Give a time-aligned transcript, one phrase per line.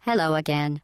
[0.00, 0.80] Hello again.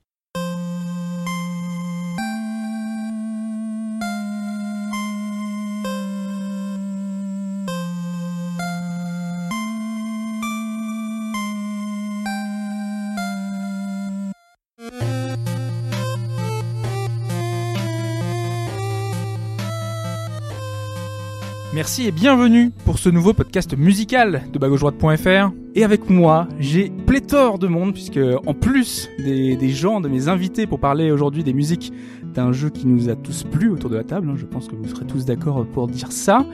[21.87, 25.52] Merci et bienvenue pour ce nouveau podcast musical de bagaujoie.fr.
[25.77, 30.66] Et avec moi, j'ai pléthore de monde puisque en plus des, gens, de mes invités
[30.66, 31.92] pour parler aujourd'hui des musiques
[32.34, 34.74] d'un jeu qui nous a tous plu autour de la table, hein, je pense que
[34.74, 36.44] vous serez tous d'accord pour dire ça.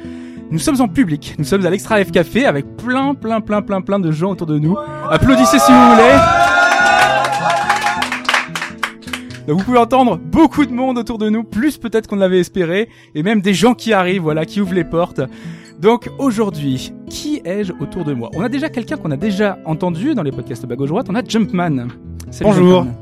[0.50, 3.80] Nous sommes en public, nous sommes à l'Extra F Café avec plein, plein, plein, plein,
[3.80, 4.76] plein de gens autour de nous.
[5.08, 6.41] Applaudissez si vous voulez.
[9.46, 12.88] Donc vous pouvez entendre beaucoup de monde autour de nous, plus peut-être qu'on l'avait espéré,
[13.14, 15.20] et même des gens qui arrivent, voilà, qui ouvrent les portes.
[15.80, 18.30] Donc aujourd'hui, qui ai-je autour de moi?
[18.34, 21.22] On a déjà quelqu'un qu'on a déjà entendu dans les podcasts Bago Droite, on a
[21.26, 21.88] Jumpman.
[22.30, 22.84] Salut, Bonjour.
[22.84, 22.94] Jumpman.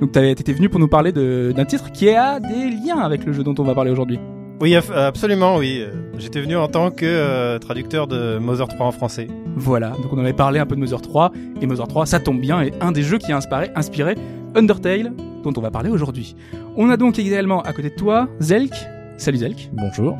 [0.00, 3.24] Donc t'avais- t'étais venu pour nous parler de- d'un titre qui a des liens avec
[3.24, 4.18] le jeu dont on va parler aujourd'hui.
[4.60, 5.80] Oui, absolument, oui.
[5.82, 9.26] Euh, J'étais venu en tant que euh, traducteur de Mother 3 en français.
[9.56, 12.40] Voilà, donc on avait parlé un peu de Mother 3, et Mother 3, ça tombe
[12.40, 14.14] bien, est un des jeux qui a inspiré, inspiré
[14.54, 16.36] Undertale, dont on va parler aujourd'hui.
[16.76, 18.72] On a donc également à côté de toi, Zelk.
[19.18, 19.70] Salut Zelk.
[19.72, 20.16] Bonjour.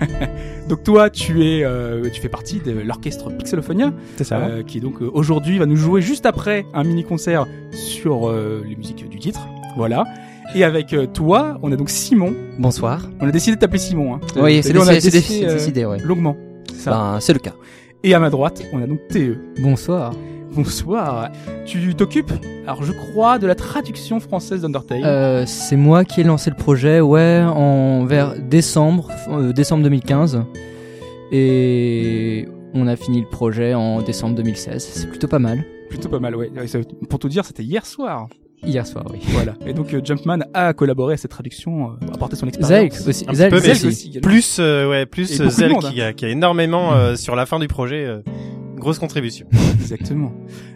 [0.68, 4.38] Donc toi, tu es, euh, tu fais partie de l'orchestre Pixelophonia, C'est ça.
[4.38, 8.62] euh, qui donc euh, aujourd'hui va nous jouer juste après un mini concert sur euh,
[8.68, 9.46] les musiques du titre.
[9.76, 10.04] Voilà.
[10.54, 12.34] Et avec euh, toi, on a donc Simon.
[12.58, 13.08] Bonsoir.
[13.20, 14.16] On a décidé de t'appeler Simon.
[14.16, 14.20] Hein.
[14.36, 15.98] Oui, c'est vu, on a décidé, c'est décidé, euh, décidé, ouais.
[16.00, 16.36] longuement.
[16.72, 16.90] C'est ça.
[16.90, 17.54] Ben, c'est le cas.
[18.02, 19.38] Et à ma droite, on a donc TE.
[19.62, 20.12] Bonsoir.
[20.56, 21.30] Bonsoir.
[21.66, 22.32] Tu t'occupes,
[22.66, 25.04] alors je crois, de la traduction française d'Undertale.
[25.04, 30.42] Euh, c'est moi qui ai lancé le projet, ouais, en vers décembre, euh, décembre 2015,
[31.30, 34.82] et on a fini le projet en décembre 2016.
[34.82, 35.62] C'est plutôt pas mal.
[35.90, 36.50] Plutôt pas mal, ouais.
[37.10, 38.26] Pour tout dire, c'était hier soir.
[38.64, 39.18] Hier soir, oui.
[39.28, 39.52] Voilà.
[39.66, 42.94] Et donc euh, Jumpman a collaboré à cette traduction, euh, apporté son expérience.
[42.94, 43.24] Zelk aussi.
[43.28, 43.86] Un Zelk, peu, mais Zelk si.
[43.86, 44.08] aussi.
[44.08, 44.28] également.
[44.28, 47.58] Plus, euh, ouais, plus Zell monde, qui, a, qui a énormément euh, sur la fin
[47.58, 48.10] du projet.
[48.86, 49.46] Euh, grosse contribution.
[49.80, 50.32] Exactement.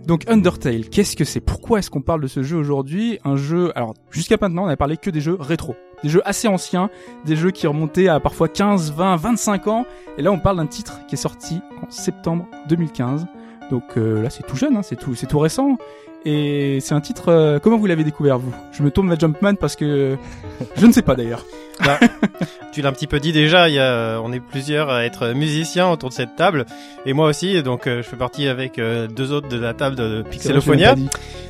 [0.07, 1.41] Donc Undertale, qu'est-ce que c'est?
[1.41, 3.19] Pourquoi est-ce qu'on parle de ce jeu aujourd'hui?
[3.25, 6.49] Un jeu, alors jusqu'à maintenant on n'a parlé que des jeux rétro, des jeux assez
[6.49, 6.91] anciens,
[7.25, 9.85] des jeux qui remontaient à parfois 15, 20, 25 ans,
[10.19, 13.27] et là on parle d'un titre qui est sorti en septembre 2015.
[13.71, 15.77] Donc euh, là c'est tout jeune, hein, c'est tout, c'est tout récent.
[16.27, 17.31] Et c'est un titre.
[17.31, 18.53] euh, comment vous l'avez découvert vous?
[18.73, 20.19] Je me tourne vers Jumpman parce que
[20.77, 21.47] je ne sais pas d'ailleurs.
[22.73, 25.05] Tu l'as un petit peu dit déjà, il y a, euh, on est plusieurs à
[25.05, 26.67] être musiciens autour de cette table,
[27.05, 29.97] et moi aussi, donc euh, je fais partie avec euh, deux autres de la table
[29.97, 30.95] de Pixelophonia.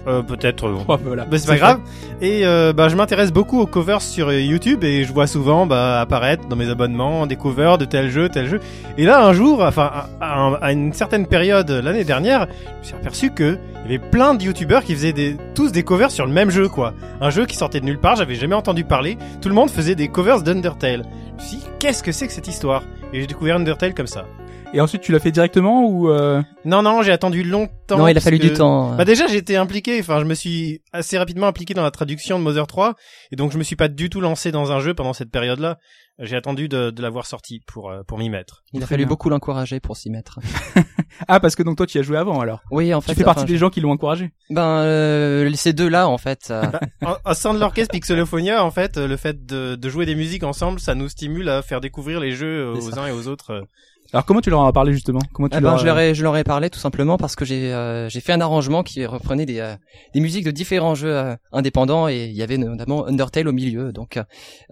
[0.06, 0.66] Euh, Peut-être.
[0.66, 0.76] euh.
[0.88, 1.26] Oh, voilà.
[1.26, 1.80] Bah, c'est pas grave.
[2.22, 6.00] Et euh, bah, je m'intéresse beaucoup aux covers sur YouTube et je vois souvent bah,
[6.00, 8.60] apparaître dans mes abonnements des covers de tel jeu, tel jeu.
[8.96, 12.84] Et là, un jour, enfin à, à- à une certaine période l'année dernière, je me
[12.84, 16.10] suis aperçu que il y avait plein de YouTubeurs qui faisaient des, tous des covers
[16.10, 16.94] sur le même jeu, quoi.
[17.20, 19.18] Un jeu qui sortait de nulle part, j'avais jamais entendu parler.
[19.42, 21.04] Tout le monde faisait des covers d'Undertale.
[21.48, 22.84] Dit, qu'est-ce que c'est que cette histoire?
[23.12, 24.26] Et j'ai découvert Undertale comme ça.
[24.72, 26.40] Et ensuite tu l'as fait directement ou euh...
[26.64, 27.98] Non, non, j'ai attendu longtemps.
[27.98, 28.94] Non, il a fallu que- du temps.
[28.94, 32.44] bah déjà j'étais impliqué, enfin je me suis assez rapidement impliqué dans la traduction de
[32.44, 32.94] Mother 3
[33.32, 35.78] et donc je me suis pas du tout lancé dans un jeu pendant cette période-là.
[36.22, 38.62] J'ai attendu de, de l'avoir sorti pour euh, pour m'y mettre.
[38.72, 39.08] Il a fallu bien.
[39.08, 40.38] beaucoup l'encourager pour s'y mettre.
[41.28, 42.60] ah parce que donc toi tu y as joué avant alors.
[42.70, 43.14] Oui, en Tu fait.
[43.14, 44.30] fais enfin, partie des gens qui l'ont encouragé.
[44.50, 46.48] Ben, euh, ces deux-là, en fait.
[46.50, 46.62] euh,
[47.04, 50.14] En- Au sein de l'orchestre Pixelophonia, en fait, euh, le fait de, de jouer des
[50.14, 53.26] musiques ensemble, ça nous stimule à faire découvrir les jeux euh, aux uns et aux
[53.26, 53.64] autres.
[54.12, 55.20] Alors comment tu leur en as parlé justement?
[55.32, 57.36] Comment tu eh ben, leur je leur ai, je leur ai parlé tout simplement parce
[57.36, 59.74] que j'ai, euh, j'ai fait un arrangement qui reprenait des, euh,
[60.14, 63.92] des musiques de différents jeux euh, indépendants et il y avait notamment Undertale au milieu.
[63.92, 64.18] Donc,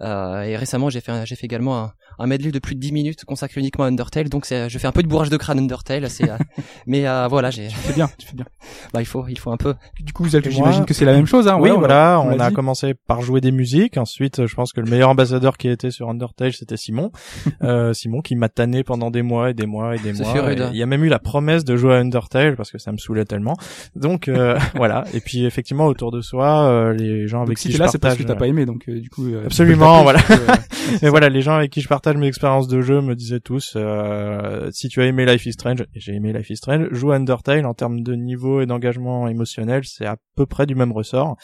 [0.01, 2.79] euh, et récemment, j'ai fait, un- j'ai fait également un, un medley de plus de
[2.79, 4.29] 10 minutes consacré uniquement à Undertale.
[4.29, 6.09] Donc, c'est, je fais un peu de bourrage de crâne Undertale.
[6.09, 6.35] C'est, euh,
[6.87, 8.45] mais euh, voilà, j'ai, Tu fais bien, tu fais bien.
[8.93, 9.73] bah, il faut, il faut un peu.
[9.99, 12.49] Du coup, j'imagine que c'est la même chose, hein oui, ouais, voilà, on on, a
[12.49, 12.55] dit.
[12.55, 13.97] commencé par jouer des musiques.
[13.97, 17.11] Ensuite, je pense que le meilleur ambassadeur qui a été sur Undertale, c'était Simon.
[17.63, 20.51] euh, Simon qui m'a tanné pendant des mois et des mois et des mois.
[20.51, 22.91] Et Il y a même eu la promesse de jouer à Undertale parce que ça
[22.91, 23.55] me saulait tellement.
[23.95, 25.05] Donc euh, voilà.
[25.13, 27.83] Et puis effectivement, autour de soi, euh, les gens avec Donc si qui t'es je
[27.83, 28.25] là, c'est parce partage.
[28.25, 29.25] que t'as pas aimé, donc euh, du coup.
[29.27, 30.19] euh, Absolument, voilà.
[30.29, 30.55] euh,
[31.01, 33.73] Et voilà, les gens avec qui je partage mes expériences de jeu me disaient tous,
[33.75, 37.65] euh, si tu as aimé Life is Strange, j'ai aimé Life is Strange, joue Undertale
[37.65, 41.37] en termes de niveau et d'engagement émotionnel, c'est à peu près du même ressort.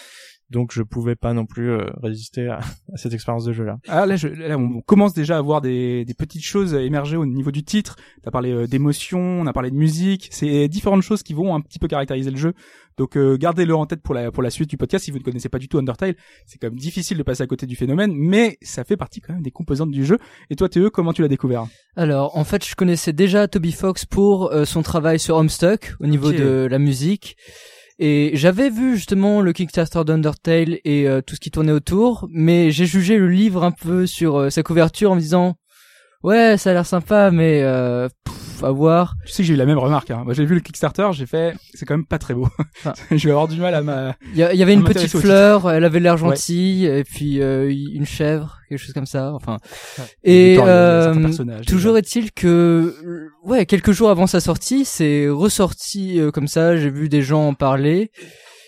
[0.51, 2.59] Donc je pouvais pas non plus euh, résister à,
[2.93, 3.77] à cette expérience de jeu là.
[3.87, 7.25] Ah là, je, là, on commence déjà à voir des, des petites choses émerger au
[7.25, 7.95] niveau du titre.
[8.23, 10.29] T'as parlé euh, d'émotion, on a parlé de musique.
[10.31, 12.53] C'est différentes choses qui vont un petit peu caractériser le jeu.
[12.97, 15.05] Donc euh, gardez-le en tête pour la pour la suite du podcast.
[15.05, 16.15] Si vous ne connaissez pas du tout Undertale,
[16.45, 19.33] c'est quand même difficile de passer à côté du phénomène, mais ça fait partie quand
[19.33, 20.17] même des composantes du jeu.
[20.49, 21.65] Et toi, TE, comment tu l'as découvert?
[21.95, 26.07] Alors, en fait, je connaissais déjà Toby Fox pour euh, son travail sur Homestuck au
[26.07, 27.35] niveau de la musique.
[27.97, 32.69] Et j'avais vu justement le Kickstarter d'Undertale et euh, tout ce qui tournait autour, mais
[32.69, 35.55] j'ai jugé le livre un peu sur euh, sa couverture en me disant
[36.21, 38.09] ouais ça a l'air sympa mais euh,
[38.63, 39.15] à voir.
[39.25, 40.11] Tu sais que j'ai eu la même remarque.
[40.11, 40.21] Hein.
[40.23, 42.47] Moi, j'ai vu le Kickstarter, j'ai fait, c'est quand même pas très beau.
[42.87, 42.93] Ah.
[43.09, 44.15] je vais avoir du mal à ma.
[44.33, 48.59] Il y, avait une petite fleur, elle avait l'air gentille et puis euh, une chèvre,
[48.69, 49.31] quelque chose comme ça.
[49.33, 49.57] Enfin
[50.23, 51.31] Et euh.
[51.65, 56.77] Toujours est-il que, euh, ouais, quelques jours avant sa sortie, c'est ressorti euh, comme ça.
[56.77, 58.11] J'ai vu des gens en parler.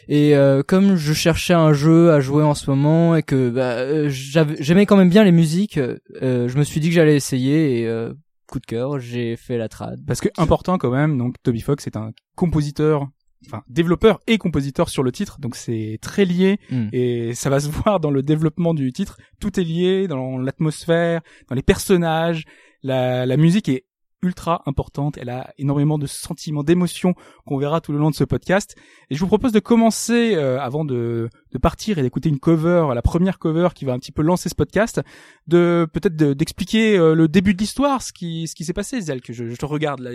[0.10, 3.74] Et euh, comme je cherchais un jeu à jouer en ce moment et que bah,
[3.74, 7.16] euh, j'aimais quand même bien les musiques, euh, euh, je me suis dit que j'allais
[7.16, 8.14] essayer et euh,
[8.48, 10.04] coup de cœur, j'ai fait la trad.
[10.06, 13.08] Parce que important quand même, donc Toby Fox est un compositeur,
[13.46, 16.88] enfin développeur et compositeur sur le titre, donc c'est très lié Mm.
[16.94, 19.18] et ça va se voir dans le développement du titre.
[19.40, 22.46] Tout est lié dans l'atmosphère, dans les personnages.
[22.84, 23.86] La, la musique est
[24.24, 25.18] ultra importante.
[25.18, 27.14] Elle a énormément de sentiments, d'émotions
[27.46, 28.76] qu'on verra tout le long de ce podcast.
[29.10, 32.88] Et je vous propose de commencer euh, avant de, de partir et d'écouter une cover,
[32.96, 35.02] la première cover qui va un petit peu lancer ce podcast,
[35.48, 39.02] de peut-être de- d'expliquer euh, le début de l'histoire, ce qui ce qui s'est passé,
[39.02, 40.12] Zel, que je, je te regarde là.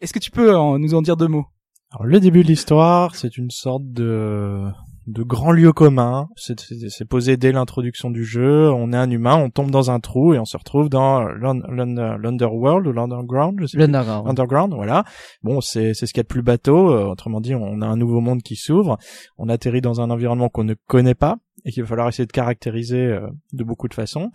[0.00, 1.46] Est-ce que tu peux en- nous en dire deux mots?
[1.90, 4.62] Alors le début de l'histoire, c'est une sorte de
[5.06, 6.28] de grand lieu commun.
[6.36, 8.70] C'est- C'est c'est posé dès l'introduction du jeu.
[8.70, 11.58] On est un humain, on tombe dans un trou et on se retrouve dans l'un-
[11.68, 13.82] l'un- l'underworld ou l'underground, je sais plus.
[13.86, 14.28] L'underground.
[14.28, 15.04] Underground, voilà.
[15.42, 16.90] Bon, c'est c'est ce qu'il y a de plus bateau.
[16.92, 18.96] euh, autrement dit, on a un nouveau monde qui s'ouvre.
[19.38, 22.32] On atterrit dans un environnement qu'on ne connaît pas et qu'il va falloir essayer de
[22.32, 24.30] caractériser euh, de beaucoup de façons.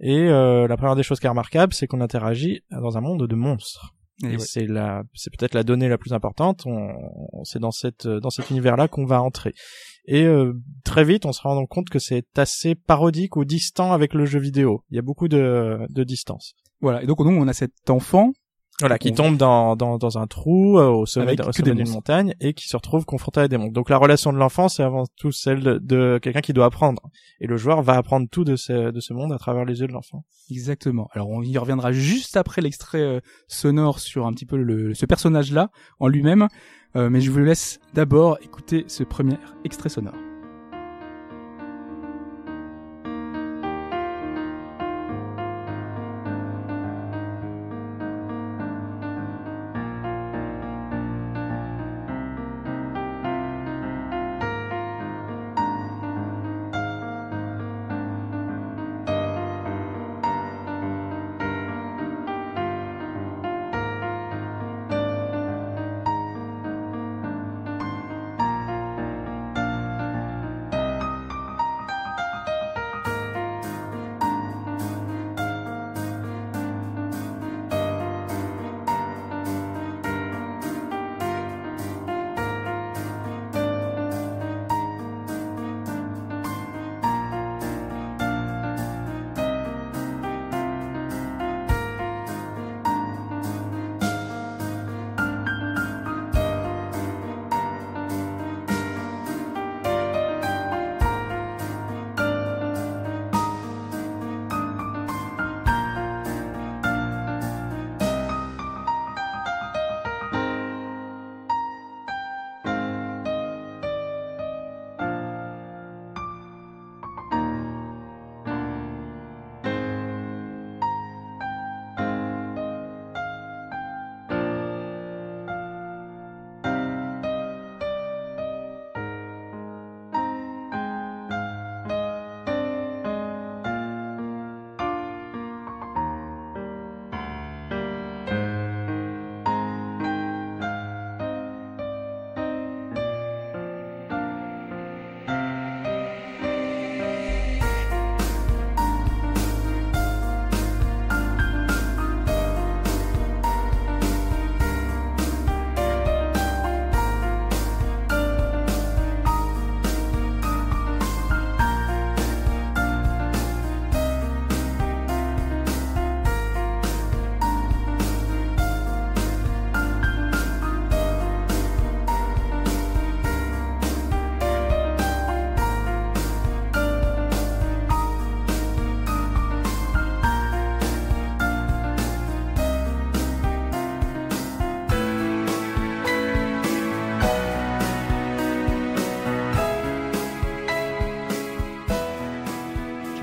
[0.00, 3.26] Et euh, la première des choses qui est remarquable, c'est qu'on interagit dans un monde
[3.26, 3.92] de monstres.
[4.30, 6.62] Et c'est la, c'est peut-être la donnée la plus importante.
[6.66, 6.90] On,
[7.32, 9.52] on- c'est dans cette, dans cet univers-là qu'on va entrer.
[10.06, 10.52] Et euh,
[10.84, 14.38] très vite, on se rend compte que c'est assez parodique ou distant avec le jeu
[14.40, 14.82] vidéo.
[14.90, 16.54] Il y a beaucoup de, de distance.
[16.80, 17.02] Voilà.
[17.02, 18.32] Et donc nous, on a cet enfant
[18.80, 22.34] Voilà, qui tombe dans, dans, dans un trou euh, au sommet, au sommet d'une montagne
[22.40, 23.74] et qui se retrouve confronté à des monstres.
[23.74, 27.02] Donc la relation de l'enfant, c'est avant tout celle de, de quelqu'un qui doit apprendre.
[27.40, 29.86] Et le joueur va apprendre tout de ce, de ce monde à travers les yeux
[29.86, 30.24] de l'enfant.
[30.50, 31.08] Exactement.
[31.12, 35.06] Alors on y reviendra juste après l'extrait euh, sonore sur un petit peu le, ce
[35.06, 35.70] personnage-là
[36.00, 36.48] en lui-même,
[36.94, 40.12] Euh, mais je vous laisse d'abord écouter ce premier extrait sonore.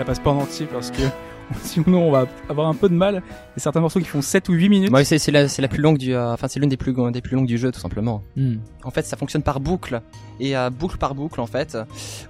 [0.09, 1.03] Passe pas en entier parce que
[1.63, 3.15] sinon on va avoir un peu de mal.
[3.15, 4.91] Il y a certains morceaux qui font 7 ou 8 minutes.
[4.91, 6.95] Ouais, c'est c'est la c'est la plus longue du euh, enfin c'est l'une des plus
[7.11, 8.23] des plus longues du jeu tout simplement.
[8.35, 8.55] Hmm.
[8.83, 10.01] En fait, ça fonctionne par boucle
[10.39, 11.77] et euh, boucle par boucle en fait,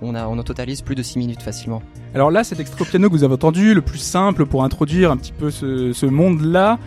[0.02, 1.82] on a on en totalise plus de 6 minutes facilement.
[2.14, 5.10] Alors là, cet extrait au piano que vous avez entendu, le plus simple pour introduire
[5.10, 6.80] un petit peu ce, ce monde-là,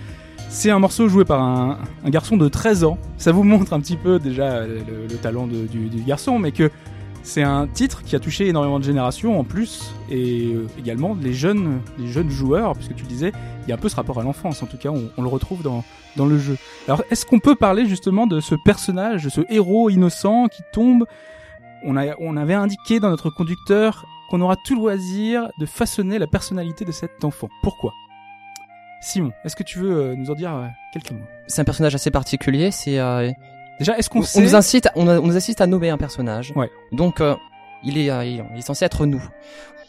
[0.50, 2.98] c'est un morceau joué par un, un garçon de 13 ans.
[3.16, 6.52] Ça vous montre un petit peu déjà le, le talent de- du, du garçon, mais
[6.52, 6.70] que
[7.22, 11.32] c'est un titre qui a touché énormément de générations en plus, et euh, également les
[11.32, 14.22] jeunes, les jeunes joueurs, puisque tu disais, il y a un peu ce rapport à
[14.22, 15.84] l'enfance, en tout cas, on, on le retrouve dans,
[16.16, 16.56] dans le jeu.
[16.88, 21.04] Alors, est-ce qu'on peut parler justement de ce personnage, de ce héros innocent qui tombe?
[21.84, 26.26] On, a, on avait indiqué dans notre conducteur qu'on aura tout loisir de façonner la
[26.26, 27.48] personnalité de cet enfant.
[27.62, 27.92] Pourquoi?
[29.00, 31.26] Simon, est-ce que tu veux euh, nous en dire euh, quelques mots?
[31.48, 33.32] C'est un personnage assez particulier, c'est euh,
[33.78, 35.98] Déjà, est-ce qu'on on, sait on nous incite on, on nous assiste à nommer un
[35.98, 36.52] personnage.
[36.56, 36.70] Ouais.
[36.92, 37.34] Donc euh,
[37.82, 39.22] il est euh, il il est censé être nous.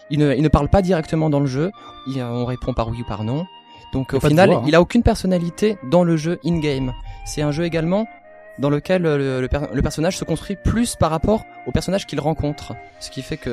[0.09, 1.71] Il ne il ne parle pas directement dans le jeu,
[2.07, 3.45] il, euh, on répond par oui ou par non.
[3.93, 4.63] Donc au final, hein.
[4.65, 6.93] il a aucune personnalité dans le jeu in-game.
[7.25, 8.07] C'est un jeu également
[8.59, 12.19] dans lequel le, le per- le personnage se construit plus par rapport au personnage qu'il
[12.19, 13.51] rencontre, ce qui fait que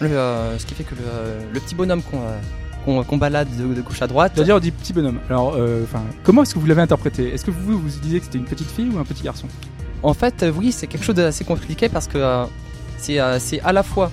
[0.00, 0.08] le,
[0.58, 1.02] ce qui fait que le,
[1.52, 2.18] le petit bonhomme qu'on
[2.84, 5.18] qu'on balade de, de gauche à droite, C'est-à-dire, on dit petit bonhomme.
[5.30, 7.32] Alors, euh, enfin, comment est-ce que vous l'avez interprété?
[7.32, 9.46] Est-ce que vous vous disiez que c'était une petite fille ou un petit garçon?
[10.02, 12.44] En fait, euh, oui, c'est quelque chose d'assez compliqué parce que euh,
[12.98, 14.10] c'est euh, à la fois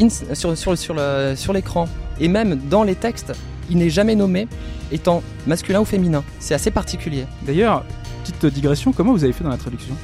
[0.00, 1.88] in- sur sur sur le sur l'écran
[2.20, 3.32] et même dans les textes,
[3.68, 4.46] il n'est jamais nommé
[4.92, 6.22] étant masculin ou féminin.
[6.38, 7.26] C'est assez particulier.
[7.42, 7.84] D'ailleurs,
[8.22, 9.94] petite digression, comment vous avez fait dans la traduction?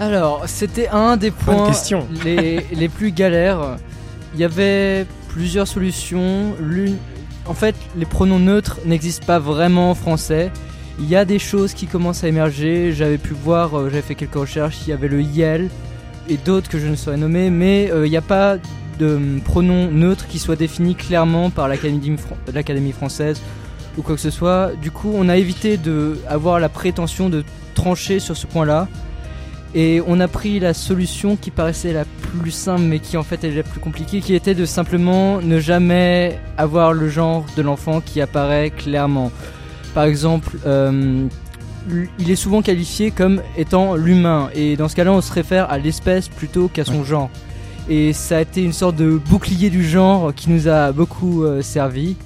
[0.00, 2.08] Alors, c'était un des points question.
[2.24, 3.76] les, les plus galères.
[4.34, 6.54] Il y avait plusieurs solutions.
[6.58, 6.96] L'une,
[7.46, 10.50] en fait, les pronoms neutres n'existent pas vraiment en français.
[10.98, 12.92] Il y a des choses qui commencent à émerger.
[12.92, 14.76] J'avais pu voir, euh, j'avais fait quelques recherches.
[14.86, 15.68] Il y avait le YEL
[16.28, 18.56] et d'autres que je ne saurais nommer, mais euh, il n'y a pas
[18.98, 23.40] de hum, pronom neutre qui soit défini clairement par l'Académie fran- l'Académie française
[23.98, 24.70] ou quoi que ce soit.
[24.80, 28.88] Du coup, on a évité de avoir la prétention de trancher sur ce point-là.
[29.74, 33.42] Et on a pris la solution qui paraissait la plus simple, mais qui en fait
[33.42, 38.00] est la plus compliquée, qui était de simplement ne jamais avoir le genre de l'enfant
[38.00, 39.32] qui apparaît clairement.
[39.92, 41.26] Par exemple, euh,
[42.18, 45.78] il est souvent qualifié comme étant l'humain, et dans ce cas-là, on se réfère à
[45.78, 47.30] l'espèce plutôt qu'à son genre.
[47.88, 51.62] Et ça a été une sorte de bouclier du genre qui nous a beaucoup euh,
[51.62, 52.16] servi.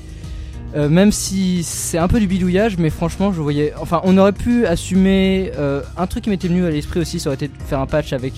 [0.74, 3.72] Euh, même si c'est un peu du bidouillage, mais franchement, je voyais.
[3.80, 5.50] Enfin, on aurait pu assumer.
[5.58, 7.86] euh, un truc qui m'était venu à l'esprit aussi, ça aurait été de faire un
[7.86, 8.34] patch avec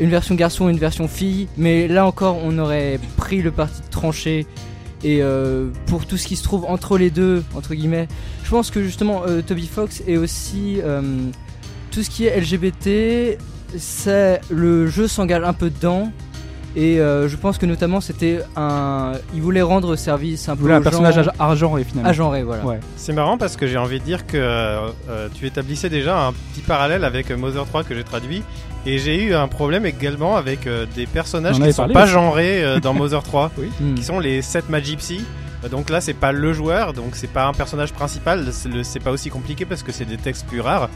[0.00, 1.48] une version garçon et une version fille.
[1.56, 4.46] Mais là encore, on aurait pris le parti de trancher.
[5.04, 8.08] Et euh, pour tout ce qui se trouve entre les deux, entre guillemets,
[8.44, 10.80] je pense que justement, Toby Fox est aussi.
[11.90, 13.38] tout ce qui est LGBT,
[13.76, 16.10] c'est le jeu s'engage un peu dedans.
[16.78, 19.12] Et euh, je pense que notamment c'était un.
[19.34, 22.10] Il voulait rendre service un peu voulez un aux personnage argenté finalement.
[22.10, 22.64] agenré, voilà.
[22.66, 22.80] Ouais.
[22.96, 26.32] C'est marrant parce que j'ai envie de dire que euh, euh, tu établissais déjà un
[26.52, 28.42] petit parallèle avec Mother 3 que j'ai traduit.
[28.84, 31.94] Et j'ai eu un problème également avec euh, des personnages On qui avait sont parlé
[31.94, 32.12] pas aussi.
[32.12, 33.94] genrés euh, dans Mother 3, Hmm.
[33.94, 35.24] qui sont les 7 Magypsy.
[35.64, 39.10] Euh, Donc là, c'est pas le joueur, donc c'est pas un personnage principal, c'est pas
[39.10, 40.88] aussi compliqué parce que c'est des textes plus rares.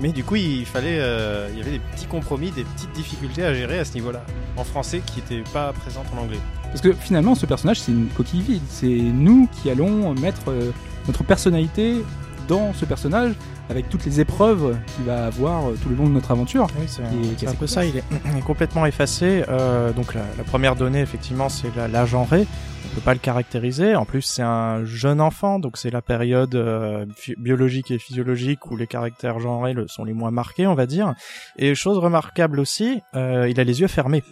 [0.00, 3.54] Mais du coup, il fallait, euh, y avait des petits compromis, des petites difficultés à
[3.54, 4.22] gérer à ce niveau-là,
[4.56, 6.40] en français qui n'étaient pas présentes en anglais.
[6.64, 8.62] Parce que finalement, ce personnage, c'est une coquille vide.
[8.68, 10.72] C'est nous qui allons mettre euh,
[11.06, 12.02] notre personnalité
[12.48, 13.32] dans ce personnage
[13.68, 16.66] avec toutes les épreuves qu'il va avoir euh, tout le long de notre aventure.
[16.78, 19.44] Oui, c'est un peu ça, il est, il est complètement effacé.
[19.48, 22.46] Euh, donc la, la première donnée, effectivement, c'est la, la genrée.
[22.90, 23.94] On peut pas le caractériser.
[23.96, 27.04] En plus, c'est un jeune enfant, donc c'est la période euh,
[27.36, 31.14] biologique et physiologique où les caractères genrés le- sont les moins marqués, on va dire.
[31.58, 34.22] Et chose remarquable aussi, euh, il a les yeux fermés.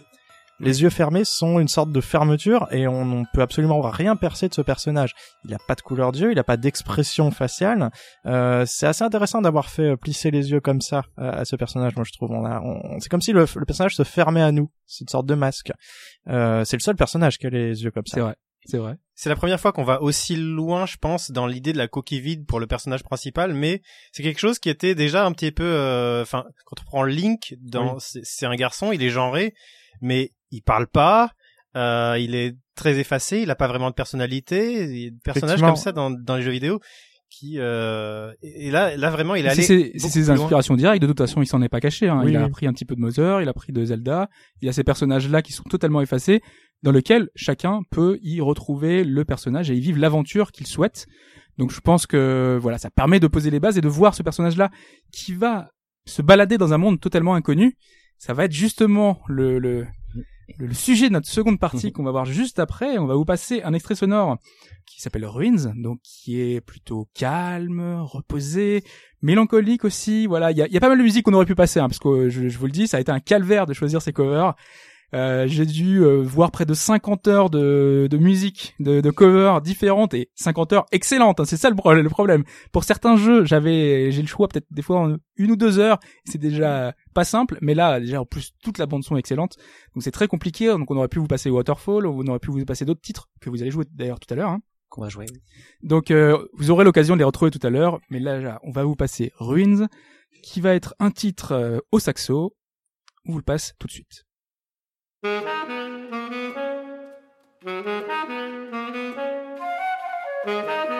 [0.59, 4.47] Les yeux fermés sont une sorte de fermeture et on ne peut absolument rien percer
[4.47, 5.13] de ce personnage.
[5.43, 7.91] Il n'a pas de couleur d'yeux, il n'a pas d'expression faciale.
[8.25, 11.55] Euh, c'est assez intéressant d'avoir fait euh, plisser les yeux comme ça euh, à ce
[11.57, 12.31] personnage, moi je trouve.
[12.31, 14.69] On a, on- c'est comme si le, le personnage se fermait à nous.
[14.85, 15.71] C'est une sorte de masque.
[16.29, 18.15] Euh, c'est le seul personnage qui a les yeux comme ça.
[18.15, 18.35] C'est vrai.
[18.67, 18.95] C'est vrai.
[19.13, 22.19] C'est la première fois qu'on va aussi loin, je pense, dans l'idée de la coquille
[22.21, 23.81] vide pour le personnage principal, mais
[24.11, 27.53] c'est quelque chose qui était déjà un petit peu, euh, enfin, quand on prend Link,
[27.61, 29.53] dans, c'est c'est un garçon, il est genré,
[30.01, 31.31] mais il parle pas,
[31.75, 35.17] euh, il est très effacé, il a pas vraiment de personnalité, il y a des
[35.23, 36.79] personnages comme ça dans, dans les jeux vidéo
[37.29, 39.91] qui, euh, et là, là vraiment, il est C'est allé.
[39.97, 41.01] c'est ses inspirations directes.
[41.01, 42.07] De toute façon, il s'en est pas caché.
[42.07, 42.21] Hein.
[42.23, 42.45] Oui, il a oui.
[42.45, 44.29] appris un petit peu de Mother, il a pris de Zelda.
[44.61, 46.41] Il y a ces personnages-là qui sont totalement effacés,
[46.83, 51.07] dans lesquels chacun peut y retrouver le personnage et y vivre l'aventure qu'il souhaite.
[51.57, 54.23] Donc, je pense que voilà, ça permet de poser les bases et de voir ce
[54.23, 54.69] personnage-là
[55.11, 55.71] qui va
[56.05, 57.77] se balader dans un monde totalement inconnu.
[58.17, 59.87] Ça va être justement le, le
[60.57, 62.97] le, sujet de notre seconde partie qu'on va voir juste après.
[62.97, 64.37] On va vous passer un extrait sonore
[64.85, 68.83] qui s'appelle Ruins, donc qui est plutôt calme, reposé,
[69.21, 70.27] mélancolique aussi.
[70.27, 71.79] Voilà, il y a, il y a pas mal de musique qu'on aurait pu passer,
[71.79, 74.01] hein, parce que je, je vous le dis, ça a été un calvaire de choisir
[74.01, 74.53] ces covers.
[75.15, 79.61] Euh, j'ai dû euh, voir près de 50 heures de, de musique, de, de covers
[79.61, 81.39] différentes et 50 heures excellentes.
[81.39, 82.43] hein, c'est ça le, pro- le problème.
[82.73, 85.99] Pour certains jeux, j'avais, j'ai le choix peut-être des fois en une ou deux heures.
[86.25, 89.55] C'est déjà pas simple, mais là déjà en plus toute la bande son est excellente.
[89.93, 90.67] Donc c'est très compliqué.
[90.67, 93.49] Donc on aurait pu vous passer Waterfall, on aurait pu vous passer d'autres titres que
[93.49, 94.49] vous allez jouer d'ailleurs tout à l'heure.
[94.49, 94.59] hein.
[94.89, 95.27] Qu'on va jouer.
[95.81, 98.71] Donc euh, vous aurez l'occasion de les retrouver tout à l'heure, mais là là, on
[98.71, 99.87] va vous passer Ruins,
[100.43, 102.53] qui va être un titre euh, au saxo.
[103.25, 104.24] On vous le passe tout de suite.
[105.25, 105.47] Thank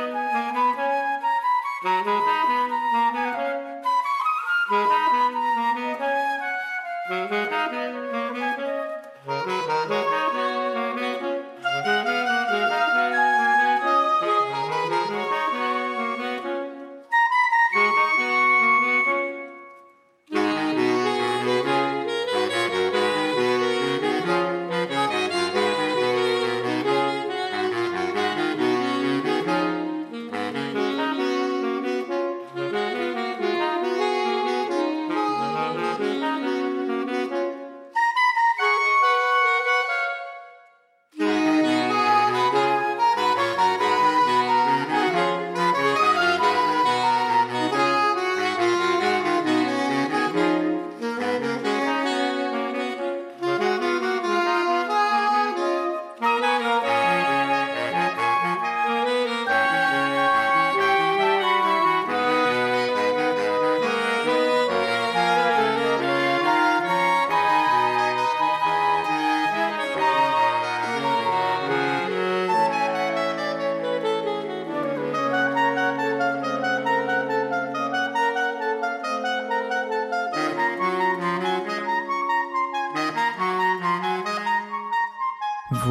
[0.09, 0.24] you.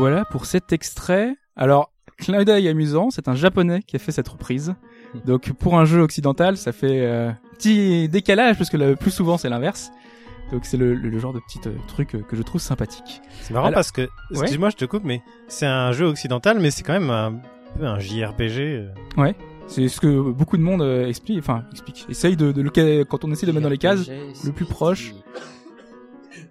[0.09, 1.35] Voilà pour cet extrait.
[1.57, 4.75] Alors, clin d'œil amusant, c'est un japonais qui a fait cette reprise.
[5.27, 9.39] Donc pour un jeu occidental, ça fait euh, petit décalage parce que le plus souvent
[9.39, 9.91] c'est l'inverse.
[10.53, 13.23] Donc c'est le, le- le genre de petit euh, truc euh, que je trouve sympathique.
[13.41, 16.71] C'est marrant Alors- parce que, excuse-moi, je te coupe, mais c'est un jeu occidental, mais
[16.71, 17.41] c'est quand même un
[17.79, 18.59] peu un JRPG.
[18.61, 19.33] euh.
[19.67, 23.25] C'est ce que beaucoup de monde euh, explique, enfin explique, essaye de, de le quand
[23.25, 24.07] on essaie de le mettre dans les cases.
[24.45, 25.15] le plus proche.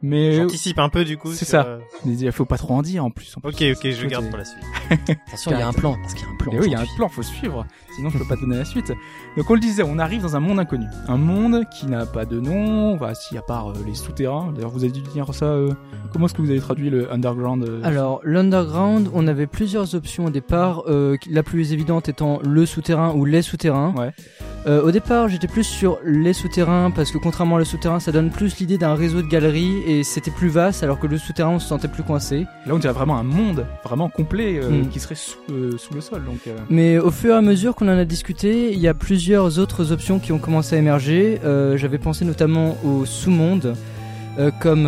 [0.03, 1.31] Mais J'anticipe un peu du coup.
[1.31, 1.65] c'est sur, ça.
[1.65, 3.35] euh, il faut pas trop en dire en plus.
[3.37, 3.49] En plus.
[3.49, 4.61] Ok, ok, je garde pour la suite.
[5.27, 5.95] Attention, il y a un plan.
[6.01, 6.51] Parce qu'il y a un plan.
[6.51, 7.65] Et oui, il y a un plan, faut suivre.
[7.95, 8.91] Sinon, je peux pas te donner la suite.
[9.37, 10.87] Donc, on le disait, on arrive dans un monde inconnu.
[11.07, 14.51] Un monde qui n'a pas de nom, bah, si, à part euh, les souterrains.
[14.53, 15.73] D'ailleurs, vous avez dû dire ça, euh,
[16.11, 20.25] comment est-ce que vous avez traduit le underground euh, Alors, l'underground, on avait plusieurs options
[20.25, 23.93] au départ, euh, la plus évidente étant le souterrain ou les souterrains.
[23.95, 24.11] Ouais.
[24.65, 28.29] Euh, au départ, j'étais plus sur les souterrains parce que contrairement au souterrain, ça donne
[28.29, 31.59] plus l'idée d'un réseau de galeries et c'était plus vaste alors que le souterrain, on
[31.59, 32.45] se sentait plus coincé.
[32.65, 34.87] Là, on dirait vraiment un monde vraiment complet euh, Mm.
[34.89, 36.23] qui serait sous, euh, sous le sol.
[36.25, 39.59] Donc, Mais au fur et à mesure qu'on en a discuté, il y a plusieurs
[39.59, 41.39] autres options qui ont commencé à émerger.
[41.75, 43.75] J'avais pensé notamment au sous-monde,
[44.59, 44.87] comme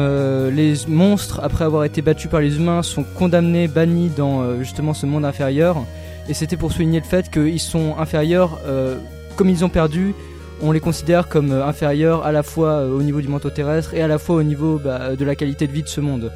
[0.53, 5.05] les monstres, après avoir été battus par les humains, sont condamnés, bannis dans justement ce
[5.05, 5.83] monde inférieur.
[6.27, 8.97] Et c'était pour souligner le fait qu'ils sont inférieurs, euh,
[9.35, 10.13] comme ils ont perdu,
[10.61, 13.93] on les considère comme euh, inférieurs à la fois euh, au niveau du manteau terrestre
[13.93, 16.31] et à la fois au niveau bah, de la qualité de vie de ce monde.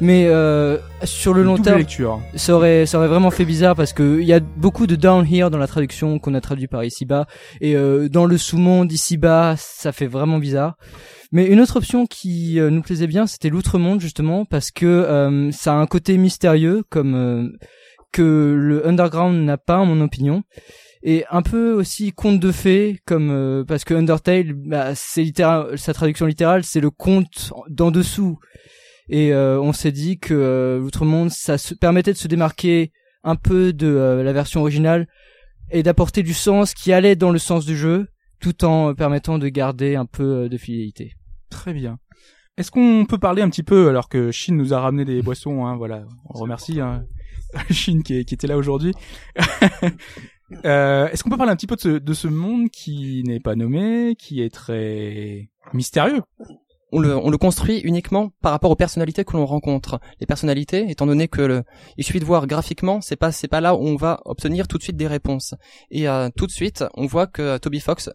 [0.00, 2.20] Mais euh, sur le une long terme, lecture.
[2.34, 5.26] ça aurait, ça aurait vraiment fait bizarre parce que il y a beaucoup de down
[5.26, 7.26] here dans la traduction qu'on a traduit par ici-bas
[7.62, 10.76] et euh, dans le sous-monde ici-bas, ça fait vraiment bizarre.
[11.32, 15.50] Mais une autre option qui euh, nous plaisait bien, c'était l'outre-monde justement parce que euh,
[15.50, 17.48] ça a un côté mystérieux comme euh,
[18.12, 20.42] que le underground n'a pas, en mon opinion.
[21.08, 25.78] Et un peu aussi conte de fées, comme euh, parce que Undertale, bah, c'est littéral,
[25.78, 28.38] sa traduction littérale, c'est le conte d'en dessous.
[29.08, 32.90] Et euh, on s'est dit que euh, l'outre-monde, ça se permettait de se démarquer
[33.22, 35.06] un peu de euh, la version originale
[35.70, 38.08] et d'apporter du sens qui allait dans le sens du jeu,
[38.40, 41.12] tout en permettant de garder un peu euh, de fidélité.
[41.50, 41.98] Très bien.
[42.56, 45.66] Est-ce qu'on peut parler un petit peu, alors que Shin nous a ramené des boissons,
[45.66, 47.04] hein, voilà, on remercie hein,
[47.70, 48.92] Shin qui, est- qui était là aujourd'hui.
[50.64, 53.40] Euh, Est-ce qu'on peut parler un petit peu de ce, de ce monde qui n'est
[53.40, 56.22] pas nommé, qui est très mystérieux?
[56.92, 59.98] On le, on le construit uniquement par rapport aux personnalités que l'on rencontre.
[60.20, 61.64] Les personnalités, étant donné que le,
[61.96, 64.78] il suffit de voir graphiquement, c'est pas, c'est pas là où on va obtenir tout
[64.78, 65.54] de suite des réponses.
[65.90, 68.08] Et euh, tout de suite, on voit que Toby Fox,